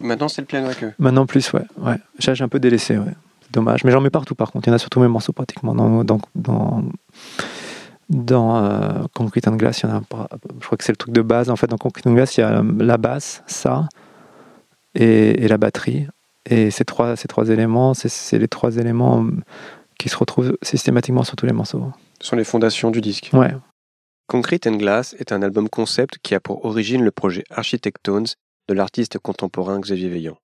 Maintenant 0.00 0.28
c'est 0.28 0.42
le 0.42 0.46
piano 0.46 0.68
que. 0.78 0.86
Maintenant 0.98 1.26
plus, 1.26 1.52
ouais. 1.52 1.62
ouais. 1.78 1.96
J'ai 2.18 2.42
un 2.42 2.48
peu 2.48 2.58
délaissé, 2.58 2.98
ouais. 2.98 3.14
C'est 3.42 3.52
dommage. 3.52 3.84
Mais 3.84 3.92
j'en 3.92 4.00
mets 4.00 4.10
partout, 4.10 4.34
par 4.34 4.50
contre. 4.50 4.66
Il 4.66 4.70
y 4.70 4.72
en 4.72 4.76
a 4.76 4.78
sur 4.78 4.90
tous 4.90 5.00
mes 5.00 5.08
morceaux, 5.08 5.32
pratiquement. 5.32 5.74
Dans, 5.74 6.02
dans, 6.04 6.20
dans, 6.34 6.82
dans 8.10 8.64
euh, 8.64 9.04
Concrete 9.14 9.48
and 9.48 9.56
Glass, 9.56 9.80
il 9.82 9.88
y 9.88 9.92
en 9.92 9.96
a 9.96 10.00
pas- 10.00 10.28
Je 10.60 10.66
crois 10.66 10.78
que 10.78 10.84
c'est 10.84 10.92
le 10.92 10.96
truc 10.96 11.12
de 11.14 11.22
base. 11.22 11.50
En 11.50 11.56
fait, 11.56 11.66
dans 11.66 11.76
Concrete 11.76 12.06
and 12.06 12.14
Glass, 12.14 12.36
il 12.36 12.40
y 12.40 12.44
a 12.44 12.62
la 12.78 12.96
basse, 12.96 13.42
ça, 13.46 13.88
et, 14.94 15.44
et 15.44 15.48
la 15.48 15.58
batterie. 15.58 16.06
Et 16.46 16.70
ces 16.70 16.84
trois, 16.84 17.16
ces 17.16 17.28
trois 17.28 17.48
éléments, 17.50 17.94
c'est- 17.94 18.08
c'est 18.08 18.38
les 18.38 18.48
trois 18.48 18.76
éléments 18.76 19.22
euh, 19.24 19.30
qui 19.98 20.08
se 20.08 20.16
retrouvent 20.16 20.56
systématiquement 20.62 21.22
sur 21.24 21.36
tous 21.36 21.46
les 21.46 21.52
morceaux. 21.52 21.92
Ce 22.20 22.28
sont 22.28 22.36
les 22.36 22.44
fondations 22.44 22.90
du 22.90 23.00
disque. 23.00 23.30
Ouais. 23.32 23.54
Concrete 24.28 24.66
and 24.66 24.76
Glass 24.76 25.14
est 25.18 25.32
un 25.32 25.40
album 25.40 25.70
concept 25.70 26.18
qui 26.18 26.34
a 26.34 26.40
pour 26.40 26.66
origine 26.66 27.02
le 27.02 27.10
projet 27.10 27.44
Architectones 27.48 28.26
de 28.68 28.74
l'artiste 28.74 29.18
contemporain 29.18 29.80
Xavier 29.80 30.10
Veillant. 30.10 30.36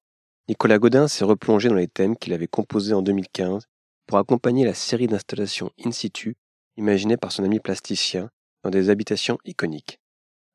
Nicolas 0.48 0.78
Godin 0.78 1.06
s'est 1.06 1.26
replongé 1.26 1.68
dans 1.68 1.74
les 1.74 1.86
thèmes 1.86 2.16
qu'il 2.16 2.32
avait 2.32 2.46
composés 2.46 2.94
en 2.94 3.02
2015 3.02 3.66
pour 4.06 4.16
accompagner 4.16 4.64
la 4.64 4.72
série 4.72 5.06
d'installations 5.06 5.70
in 5.84 5.92
situ 5.92 6.34
imaginées 6.78 7.18
par 7.18 7.30
son 7.30 7.44
ami 7.44 7.60
plasticien 7.60 8.30
dans 8.62 8.70
des 8.70 8.88
habitations 8.88 9.36
iconiques. 9.44 9.98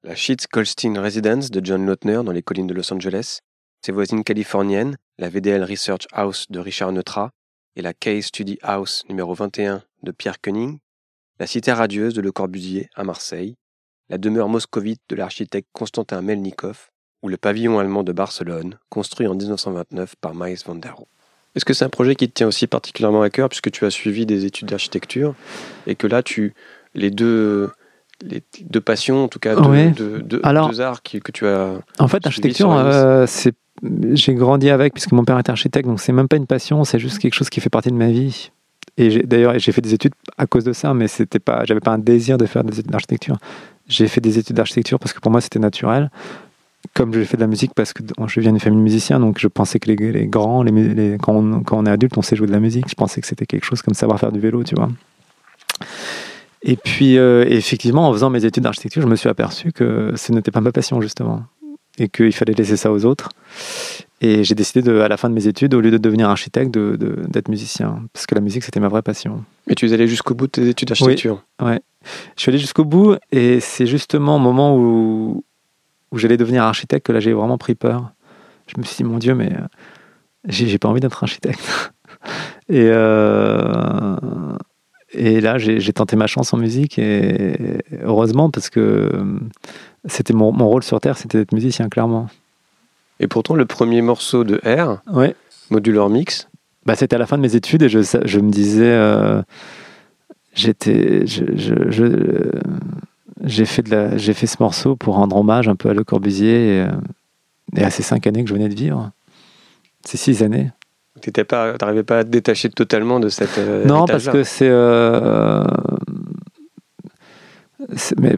La 0.02 0.16
Sheets 0.16 0.48
Goldstein 0.52 0.98
Residence 0.98 1.52
de 1.52 1.64
John 1.64 1.86
Lautner 1.86 2.24
dans 2.26 2.32
les 2.32 2.42
collines 2.42 2.66
de 2.66 2.74
Los 2.74 2.92
Angeles, 2.92 3.42
ses 3.86 3.92
voisines 3.92 4.24
californiennes, 4.24 4.98
la 5.20 5.30
VDL 5.30 5.64
Research 5.64 6.08
House 6.14 6.48
de 6.50 6.58
Richard 6.58 6.94
Neutra 6.94 7.30
et 7.76 7.84
la 7.84 7.94
Case 7.94 8.26
Study 8.26 8.58
House 8.64 9.04
numéro 9.08 9.36
21 9.36 9.84
de 10.02 10.12
Pierre 10.12 10.42
Koenig, 10.42 10.80
la 11.40 11.48
cité 11.48 11.72
radieuse 11.72 12.14
de 12.14 12.22
Le 12.22 12.32
Corbusier 12.32 12.90
à 12.96 13.04
Marseille, 13.04 13.56
la 14.10 14.18
demeure 14.18 14.50
moscovite 14.50 15.02
de 15.10 15.16
l'architecte 15.16 15.68
Constantin 15.74 16.22
Melnikov 16.22 16.90
ou 17.22 17.28
le 17.30 17.38
pavillon 17.38 17.80
allemand 17.80 18.04
de 18.04 18.12
Barcelone, 18.12 18.76
construit 18.90 19.28
en 19.28 19.36
1929 19.36 20.16
par 20.22 20.34
Mies 20.36 20.64
van 20.66 20.76
der 20.76 20.96
Rohe. 20.96 21.08
Est-ce 21.56 21.66
que 21.66 21.74
c'est 21.74 21.86
un 21.86 21.90
projet 21.90 22.16
qui 22.16 22.28
te 22.30 22.34
tient 22.34 22.48
aussi 22.48 22.68
particulièrement 22.68 23.22
à 23.22 23.30
cœur 23.30 23.50
puisque 23.50 23.72
tu 23.72 23.86
as 23.86 23.90
suivi 23.90 24.26
des 24.26 24.46
études 24.46 24.68
d'architecture 24.70 25.34
et 25.88 25.96
que 25.96 26.08
là 26.08 26.24
tu 26.24 26.54
les 26.94 27.10
deux 27.12 27.70
les 28.22 28.44
deux 28.62 28.82
passions 28.82 29.24
en 29.24 29.28
tout 29.30 29.40
cas 29.40 29.56
deux, 29.56 29.62
Ouais. 29.70 29.90
deux- 29.92 30.20
deux- 30.22 30.42
Alors- 30.44 30.70
deux 30.70 30.82
arts 30.82 31.02
qui- 31.02 31.20
que 31.22 31.32
tu 31.32 31.48
as 31.48 31.80
En 32.00 32.08
fait, 32.10 32.24
l'architecture, 32.24 32.72
euh, 32.74 33.26
c'est 33.28 33.54
j'ai 34.12 34.34
grandi 34.36 34.70
avec 34.70 34.94
puisque 34.94 35.14
mon 35.14 35.24
père 35.24 35.38
est 35.40 35.48
architecte, 35.50 35.88
donc 35.88 36.02
c'est 36.02 36.12
même 36.12 36.28
pas 36.28 36.36
une 36.36 36.46
passion, 36.48 36.84
c'est 36.84 37.00
juste 37.00 37.20
quelque 37.20 37.34
chose 37.34 37.50
qui 37.50 37.62
fait 37.62 37.70
partie 37.70 37.90
de 37.90 37.96
ma 37.96 38.10
vie. 38.10 38.52
Et 39.00 39.24
d'ailleurs, 39.24 39.58
j'ai 39.58 39.72
fait 39.72 39.82
des 39.82 39.94
études 39.94 40.12
à 40.38 40.46
cause 40.46 40.66
de 40.66 40.74
ça, 40.74 40.94
mais 40.94 41.08
c'était 41.08 41.40
pas, 41.40 41.64
j'avais 41.64 41.80
pas 41.80 41.92
un 41.92 41.98
désir 41.98 42.38
de 42.38 42.46
faire 42.46 42.66
des 42.66 42.80
études 42.80 42.92
d'architecture. 42.92 43.38
J'ai 43.88 44.10
fait 44.10 44.20
des 44.20 44.38
études 44.38 44.58
d'architecture 44.58 45.00
parce 45.00 45.14
que 45.14 45.22
pour 45.22 45.32
moi 45.32 45.40
c'était 45.40 45.58
naturel. 45.58 46.12
Comme 46.94 47.14
j'ai 47.14 47.24
fait 47.24 47.38
de 47.38 47.42
la 47.42 47.48
musique 47.48 47.74
parce 47.74 47.94
que 47.94 48.04
je 48.28 48.40
viens 48.42 48.52
d'une 48.52 48.60
famille 48.60 48.78
de 48.78 48.84
musiciens, 48.84 49.22
donc 49.22 49.40
je 49.40 49.48
pensais 49.48 49.80
que 49.80 49.90
les, 49.90 50.28
grands, 50.28 50.64
les, 50.64 51.18
quand 51.22 51.64
on 51.72 51.86
est 51.86 51.90
adulte, 51.90 52.18
on 52.18 52.22
sait 52.22 52.36
jouer 52.36 52.48
de 52.48 52.52
la 52.52 52.60
musique. 52.60 52.90
Je 52.90 52.96
pensais 52.96 53.22
que 53.22 53.28
c'était 53.28 53.46
quelque 53.46 53.66
chose 53.66 53.82
comme 53.82 53.94
savoir 53.94 54.20
faire 54.20 54.34
du 54.34 54.40
vélo, 54.40 54.64
tu 54.64 54.76
vois. 54.76 54.90
Et 56.62 56.76
puis, 56.76 57.18
euh, 57.18 57.46
effectivement, 57.48 58.10
en 58.10 58.14
faisant 58.14 58.30
mes 58.30 58.44
études 58.44 58.64
d'architecture, 58.64 59.02
je 59.02 59.08
me 59.08 59.16
suis 59.16 59.30
aperçu 59.30 59.72
que 59.72 60.12
ce 60.16 60.34
n'était 60.34 60.52
pas 60.52 60.62
ma 60.62 60.74
passion, 60.74 61.00
justement. 61.00 61.44
Et 62.00 62.08
qu'il 62.10 62.32
fallait 62.34 62.54
laisser 62.54 62.78
ça 62.78 62.92
aux 62.92 63.06
autres. 63.06 63.30
Et 64.22 64.44
j'ai 64.44 64.56
décidé, 64.56 64.82
de, 64.82 65.00
à 65.00 65.08
la 65.08 65.18
fin 65.18 65.30
de 65.30 65.34
mes 65.34 65.48
études, 65.48 65.74
au 65.74 65.82
lieu 65.82 65.92
de 65.92 65.98
devenir 65.98 66.30
architecte, 66.30 66.74
de- 66.74 66.96
de- 66.98 67.24
d'être 67.30 67.48
musicien. 67.50 68.04
Parce 68.14 68.26
que 68.26 68.36
la 68.36 68.42
musique, 68.42 68.64
c'était 68.64 68.80
ma 68.80 68.88
vraie 68.90 69.02
passion. 69.02 69.44
et 69.68 69.76
tu 69.76 69.88
es 69.88 69.94
allé 69.94 70.08
jusqu'au 70.08 70.34
bout 70.34 70.48
de 70.48 70.52
tes 70.52 70.68
études 70.68 70.88
d'architecture. 70.90 71.44
Je 72.36 72.42
suis 72.42 72.50
allé 72.50 72.58
jusqu'au 72.58 72.86
bout, 72.86 73.16
et 73.32 73.60
c'est 73.60 73.86
justement 73.86 74.38
au 74.38 74.40
moment 74.40 74.76
où, 74.78 75.44
où 76.12 76.18
j'allais 76.18 76.38
devenir 76.38 76.64
architecte 76.64 77.06
que 77.06 77.12
là, 77.12 77.20
j'ai 77.20 77.34
vraiment 77.34 77.58
pris 77.58 77.76
peur. 77.76 78.12
Je 78.68 78.80
me 78.80 78.84
suis 78.86 78.98
dit, 78.98 79.04
mon 79.04 79.18
Dieu, 79.20 79.36
mais 79.36 79.52
euh, 79.54 79.66
j'ai 80.48 80.78
pas 80.78 80.88
envie 80.90 81.02
d'être 81.02 81.22
architecte. 81.24 81.92
et, 82.70 82.88
euh, 82.90 84.16
et 85.12 85.42
là, 85.42 85.58
j'ai 85.58 85.80
j'ai 85.80 85.94
tenté 85.94 86.16
ma 86.16 86.28
chance 86.28 86.54
en 86.54 86.58
musique, 86.58 87.00
et 87.00 87.80
heureusement, 88.04 88.50
parce 88.52 88.70
que 88.70 88.80
euh, 88.80 89.40
c'était 90.06 90.34
mon, 90.34 90.52
mon 90.52 90.68
rôle 90.68 90.84
sur 90.84 91.00
Terre, 91.02 91.18
c'était 91.18 91.38
d'être 91.40 91.54
musicien, 91.54 91.90
clairement. 91.90 92.28
Et 93.20 93.28
pourtant 93.28 93.56
le 93.56 93.66
premier 93.66 94.02
morceau 94.02 94.44
de 94.44 94.62
R, 94.66 95.00
Ouais. 95.14 95.36
Modular 95.70 96.10
Mix, 96.10 96.48
Bah, 96.86 96.96
c'était 96.96 97.16
à 97.16 97.20
la 97.20 97.26
fin 97.28 97.38
de 97.38 97.42
mes 97.42 97.56
études 97.56 97.84
et 97.84 97.90
je, 97.90 98.00
je 98.26 98.40
me 98.40 98.50
disais, 98.50 98.90
euh, 98.92 99.42
j'étais, 100.54 101.26
je, 101.28 101.44
je- 101.56 101.90
je- 101.92 102.04
euh, 102.04 102.52
j'ai 103.44 103.66
fait 103.66 103.82
de 103.84 103.92
la, 103.92 104.18
j'ai 104.18 104.34
fait 104.34 104.48
ce 104.48 104.58
morceau 104.60 104.96
pour 104.96 105.16
rendre 105.16 105.36
hommage 105.38 105.68
un 105.68 105.76
peu 105.76 105.90
à 105.90 105.94
Le 105.94 106.04
Corbusier 106.04 106.78
et, 106.78 106.82
euh, 106.82 106.88
et 107.78 107.84
à 107.84 107.90
ces 107.90 108.04
cinq 108.04 108.26
années 108.28 108.44
que 108.44 108.50
je 108.50 108.54
venais 108.56 108.70
de 108.70 108.76
vivre. 108.76 109.12
Ces 110.06 110.18
six 110.18 110.42
années. 110.44 110.72
tu 111.22 111.32
n'arrivais 111.82 112.04
pas 112.04 112.20
à 112.20 112.24
te 112.24 112.30
détacher 112.30 112.70
totalement 112.70 113.20
de 113.20 113.30
cette 113.30 113.58
euh, 113.58 113.86
non, 113.86 114.06
parce 114.06 114.28
que 114.30 114.44
c'est, 114.44 114.68
euh, 114.70 115.64
c'est- 115.64 116.14
mais 118.18 118.38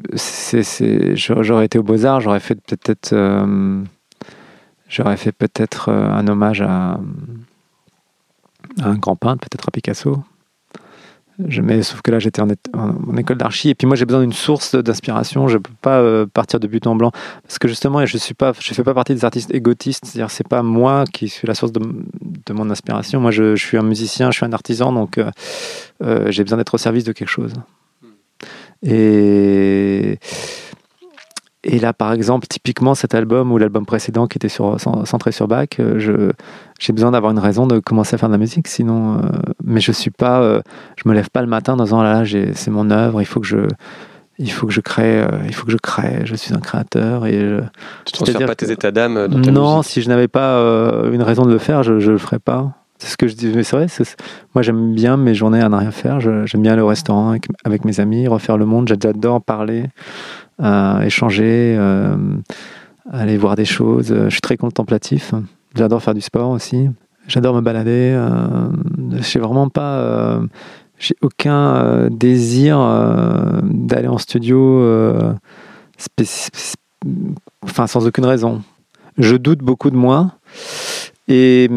j'aurais 1.15 1.65
été 1.65 1.79
au 1.79 1.83
Beaux 1.83 2.05
Arts, 2.05 2.21
j'aurais 2.21 2.39
fait 2.39 2.55
peut-être, 2.55 3.13
euh, 3.13 3.83
j'aurais 4.87 5.17
fait 5.17 5.31
peut-être 5.31 5.89
euh, 5.89 6.11
un 6.11 6.27
hommage 6.27 6.61
à, 6.61 6.99
un 8.81 8.95
grand 8.95 9.15
peintre, 9.15 9.47
peut-être 9.47 9.67
à 9.67 9.71
Picasso. 9.71 10.23
Mais 11.39 11.81
sauf 11.81 12.03
que 12.03 12.11
là, 12.11 12.19
j'étais 12.19 12.39
en, 12.39 12.49
école 13.17 13.37
d'archi, 13.37 13.69
et 13.69 13.75
puis 13.75 13.87
moi, 13.87 13.95
j'ai 13.95 14.05
besoin 14.05 14.21
d'une 14.21 14.33
source 14.33 14.75
d'inspiration. 14.75 15.47
Je 15.47 15.57
peux 15.57 15.73
pas 15.81 15.97
euh, 15.97 16.27
partir 16.27 16.59
de 16.59 16.67
but 16.67 16.85
en 16.85 16.95
blanc, 16.95 17.11
parce 17.41 17.57
que 17.57 17.67
justement, 17.67 18.05
je 18.05 18.17
suis 18.17 18.35
pas, 18.35 18.51
je 18.59 18.73
fais 18.75 18.83
pas 18.83 18.93
partie 18.93 19.15
des 19.15 19.25
artistes 19.25 19.51
égotistes. 19.51 20.05
C'est-à-dire, 20.05 20.29
c'est 20.29 20.47
pas 20.47 20.61
moi 20.61 21.05
qui 21.11 21.29
suis 21.29 21.47
la 21.47 21.55
source 21.55 21.71
de, 21.71 21.81
mon 22.53 22.69
inspiration. 22.69 23.19
Moi, 23.19 23.31
je, 23.31 23.55
suis 23.55 23.77
un 23.77 23.81
musicien, 23.81 24.29
je 24.29 24.37
suis 24.37 24.45
un 24.45 24.53
artisan, 24.53 24.93
donc 24.93 25.19
j'ai 25.99 26.43
besoin 26.43 26.59
d'être 26.59 26.75
au 26.75 26.77
service 26.77 27.05
de 27.05 27.11
quelque 27.11 27.29
chose. 27.29 27.53
Et 28.83 30.17
et 31.63 31.77
là, 31.77 31.93
par 31.93 32.11
exemple, 32.11 32.47
typiquement 32.47 32.95
cet 32.95 33.13
album 33.13 33.51
ou 33.51 33.59
l'album 33.59 33.85
précédent 33.85 34.25
qui 34.25 34.39
était 34.39 34.49
sur, 34.49 34.77
centré 35.05 35.31
sur 35.31 35.47
Bach, 35.47 35.67
euh, 35.79 35.99
je, 35.99 36.31
j'ai 36.79 36.91
besoin 36.91 37.11
d'avoir 37.11 37.31
une 37.31 37.37
raison 37.39 37.67
de 37.67 37.77
commencer 37.77 38.15
à 38.15 38.17
faire 38.17 38.29
de 38.29 38.33
la 38.33 38.39
musique. 38.39 38.67
Sinon, 38.67 39.17
euh, 39.19 39.21
mais 39.63 39.79
je 39.79 39.91
suis 39.91 40.09
pas, 40.09 40.41
euh, 40.41 40.61
je 40.95 41.07
me 41.07 41.13
lève 41.13 41.29
pas 41.29 41.41
le 41.41 41.47
matin 41.47 41.73
en 41.73 41.83
disant 41.83 42.01
là, 42.01 42.13
là 42.13 42.23
j'ai, 42.23 42.53
c'est 42.55 42.71
mon 42.71 42.89
œuvre, 42.89 43.21
il 43.21 43.25
faut 43.25 43.39
que 43.39 43.45
je, 43.45 43.59
il 44.39 44.51
faut 44.51 44.65
que 44.65 44.73
je 44.73 44.81
crée, 44.81 45.21
euh, 45.21 45.27
il 45.45 45.53
faut 45.53 45.67
que 45.67 45.71
je 45.71 45.77
crée. 45.77 46.21
Je 46.25 46.33
suis 46.33 46.51
un 46.55 46.59
créateur 46.59 47.27
et 47.27 47.39
je- 47.39 47.59
tu 48.05 48.11
transfères 48.13 48.47
pas 48.47 48.55
tes 48.55 48.71
états 48.71 48.89
d'âme 48.89 49.27
dans 49.27 49.39
ta 49.41 49.51
non, 49.51 49.77
musique. 49.77 49.91
si 49.91 50.01
je 50.01 50.09
n'avais 50.09 50.27
pas 50.27 50.55
une 51.13 51.21
raison 51.21 51.45
de 51.45 51.51
le 51.51 51.59
faire, 51.59 51.83
je, 51.83 51.99
je 51.99 52.09
le 52.11 52.17
ferais 52.17 52.39
pas. 52.39 52.71
C'est 53.01 53.07
ce 53.13 53.17
que 53.17 53.27
je 53.27 53.33
dis, 53.33 53.51
mais 53.55 53.63
c'est 53.63 53.75
vrai. 53.75 53.87
moi, 54.53 54.61
j'aime 54.61 54.93
bien 54.93 55.17
mes 55.17 55.33
journées 55.33 55.59
à 55.59 55.69
ne 55.69 55.75
rien 55.75 55.89
faire. 55.89 56.19
Je- 56.19 56.45
j'aime 56.45 56.61
bien 56.61 56.73
aller 56.73 56.83
au 56.83 56.87
restaurant 56.87 57.35
avec, 57.65 57.83
mes 57.83 57.99
amis, 57.99 58.27
refaire 58.27 58.57
le 58.57 58.67
monde. 58.67 58.87
J'adore 58.87 59.41
parler, 59.41 59.85
euh, 60.61 60.99
échanger, 61.01 61.75
euh, 61.79 62.15
aller 63.11 63.37
voir 63.37 63.55
des 63.55 63.65
choses. 63.65 64.13
Je 64.25 64.29
suis 64.29 64.41
très 64.41 64.55
contemplatif. 64.55 65.33
J'adore 65.73 66.03
faire 66.03 66.13
du 66.13 66.21
sport 66.21 66.51
aussi. 66.51 66.91
J'adore 67.27 67.55
me 67.55 67.61
balader. 67.61 68.13
Euh, 68.15 68.69
j'ai 69.19 69.39
vraiment 69.39 69.67
pas. 69.67 69.97
euh, 69.97 70.45
j'ai 70.99 71.15
aucun 71.23 72.07
désir 72.11 72.77
d'aller 73.63 74.09
en 74.09 74.19
studio. 74.19 74.83
enfin, 77.63 77.87
sans 77.87 78.05
aucune 78.05 78.25
raison. 78.25 78.61
Je 79.17 79.35
doute 79.37 79.59
beaucoup 79.59 79.89
de 79.89 79.95
moi. 79.95 80.33
Et, 81.27 81.67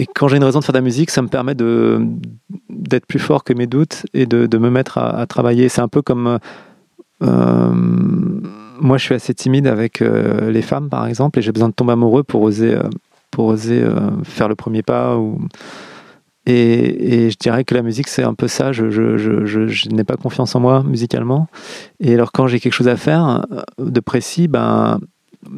et 0.00 0.06
quand 0.06 0.28
j'ai 0.28 0.38
une 0.38 0.44
raison 0.44 0.60
de 0.60 0.64
faire 0.64 0.72
de 0.72 0.78
la 0.78 0.82
musique, 0.82 1.10
ça 1.10 1.20
me 1.20 1.28
permet 1.28 1.54
de 1.54 2.00
d'être 2.70 3.04
plus 3.04 3.18
fort 3.18 3.44
que 3.44 3.52
mes 3.52 3.66
doutes 3.66 4.06
et 4.14 4.24
de, 4.24 4.46
de 4.46 4.56
me 4.56 4.70
mettre 4.70 4.96
à, 4.96 5.26
travailler. 5.26 5.68
C'est 5.68 5.82
un 5.82 5.88
peu 5.88 6.00
comme 6.00 6.38
euh, 7.22 7.70
moi, 7.74 8.96
je 8.96 9.04
suis 9.04 9.14
assez 9.14 9.34
timide 9.34 9.66
avec 9.66 10.00
euh, 10.00 10.50
les 10.50 10.62
femmes, 10.62 10.88
par 10.88 11.06
exemple, 11.06 11.38
et 11.38 11.42
j'ai 11.42 11.52
besoin 11.52 11.68
de 11.68 11.74
tomber 11.74 11.92
amoureux 11.92 12.22
pour 12.22 12.40
oser, 12.40 12.76
euh, 12.76 12.82
pour 13.30 13.44
oser 13.44 13.84
faire 14.24 14.48
le 14.48 14.54
premier 14.54 14.82
pas. 14.82 15.18
Et, 16.46 17.26
et 17.26 17.30
je 17.30 17.36
dirais 17.36 17.64
que 17.64 17.74
la 17.74 17.82
musique, 17.82 18.08
c'est 18.08 18.24
un 18.24 18.32
peu 18.32 18.48
ça. 18.48 18.72
Je, 18.72 18.88
je, 18.88 19.18
je, 19.18 19.44
je, 19.44 19.88
n'ai 19.90 20.04
pas 20.04 20.16
confiance 20.16 20.54
en 20.54 20.60
moi 20.60 20.82
musicalement. 20.82 21.46
Et 22.00 22.14
alors, 22.14 22.32
quand 22.32 22.46
j'ai 22.46 22.58
quelque 22.58 22.72
chose 22.72 22.88
à 22.88 22.96
faire 22.96 23.44
de 23.76 24.00
précis, 24.00 24.48
ben, 24.48 24.98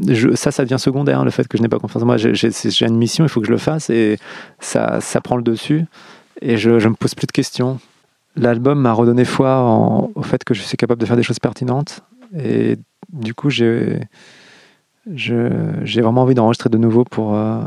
je, 0.09 0.35
ça, 0.35 0.51
ça 0.51 0.65
devient 0.65 0.79
secondaire, 0.79 1.25
le 1.25 1.31
fait 1.31 1.49
que 1.49 1.59
je 1.59 1.63
n'ai 1.63 1.69
pas 1.69 1.79
confiance 1.79 2.03
en 2.03 2.07
moi. 2.07 2.17
J'ai, 2.17 2.87
une 2.87 2.97
mission, 2.97 3.25
il 3.25 3.29
faut 3.29 3.41
que 3.41 3.47
je 3.47 3.53
le 3.53 3.59
fasse, 3.59 3.91
et 3.91 4.19
ça, 4.61 5.01
ça 5.01 5.21
prend 5.21 5.37
le 5.37 5.43
dessus. 5.43 5.85
Et 6.41 6.57
je 6.57 6.71
ne 6.71 6.89
me 6.89 6.95
pose 6.95 7.15
plus 7.15 7.27
de 7.27 7.33
questions. 7.33 7.79
L'album 8.37 8.81
m'a 8.81 8.93
redonné 8.93 9.25
foi 9.25 10.09
au 10.15 10.23
fait 10.23 10.45
que 10.45 10.55
je 10.55 10.63
suis 10.63 10.77
capable 10.77 11.01
de 11.01 11.07
faire 11.07 11.17
des 11.17 11.23
choses 11.23 11.39
pertinentes. 11.39 12.01
Et 12.39 12.79
du 13.13 13.35
coup, 13.35 13.51
j'ai 13.51 14.09
vraiment 15.07 16.23
envie 16.23 16.35
d'enregistrer 16.35 16.71
de 16.71 16.79
nouveau 16.79 17.05
pour, 17.05 17.35
euh, 17.35 17.61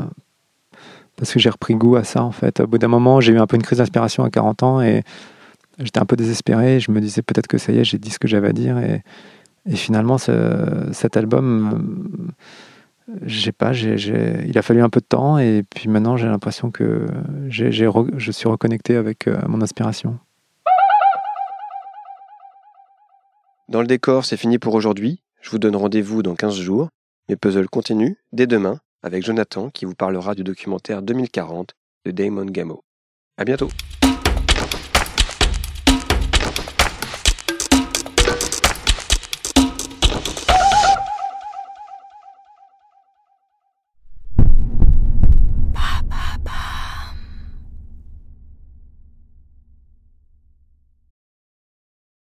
parce 1.16 1.32
que 1.32 1.38
j'ai 1.38 1.50
repris 1.50 1.74
goût 1.74 1.96
à 1.96 2.04
ça, 2.04 2.22
en 2.22 2.32
fait. 2.32 2.60
Au 2.60 2.66
bout 2.66 2.78
d'un 2.78 2.88
moment, 2.88 3.20
j'ai 3.20 3.32
eu 3.32 3.38
un 3.38 3.46
peu 3.46 3.56
une 3.56 3.62
crise 3.62 3.78
d'inspiration 3.78 4.24
à 4.24 4.30
40 4.30 4.62
ans 4.62 4.80
et 4.80 5.02
j'étais 5.78 6.00
un 6.00 6.06
peu 6.06 6.16
désespéré. 6.16 6.80
Je 6.80 6.90
me 6.90 7.00
disais 7.00 7.22
peut-être 7.22 7.46
que 7.46 7.58
ça 7.58 7.72
y 7.72 7.78
est, 7.78 7.84
j'ai 7.84 7.98
dit 7.98 8.10
ce 8.10 8.18
que 8.18 8.26
j'avais 8.26 8.48
à 8.48 8.52
dire. 8.52 8.78
Et, 8.78 9.02
et 9.66 9.76
finalement, 9.76 10.18
ce- 10.18 10.88
cet 10.92 11.16
album, 11.16 12.32
j'ai 13.24 13.52
pas, 13.52 13.72
il 13.74 14.56
a 14.58 14.62
fallu 14.62 14.82
un 14.82 14.88
peu 14.88 15.00
de 15.00 15.06
temps. 15.06 15.38
Et 15.38 15.62
puis 15.74 15.88
maintenant, 15.88 16.16
j'ai 16.16 16.26
l'impression 16.28 16.70
que 16.70 17.06
re- 17.48 18.10
je 18.18 18.32
suis 18.32 18.48
reconnecté 18.48 18.96
avec 18.96 19.26
euh, 19.28 19.38
mon 19.48 19.60
inspiration. 19.62 20.18
Dans 23.68 23.80
le 23.80 23.86
décor, 23.86 24.24
c'est 24.24 24.36
fini 24.36 24.58
pour 24.58 24.74
aujourd'hui. 24.74 25.20
Je 25.40 25.50
vous 25.50 25.58
donne 25.58 25.76
rendez-vous 25.76 26.22
dans 26.22 26.34
15 26.36 26.54
jours. 26.56 26.88
Mes 27.28 27.36
puzzles 27.36 27.68
continuent 27.68 28.14
dès 28.32 28.46
demain 28.46 28.78
avec 29.02 29.24
Jonathan 29.24 29.70
qui 29.70 29.84
vous 29.84 29.94
parlera 29.94 30.34
du 30.34 30.44
documentaire 30.44 31.02
2040 31.02 31.74
de 32.04 32.10
Damon 32.12 32.44
Gamo. 32.46 32.84
À 33.36 33.44
bientôt! 33.44 33.68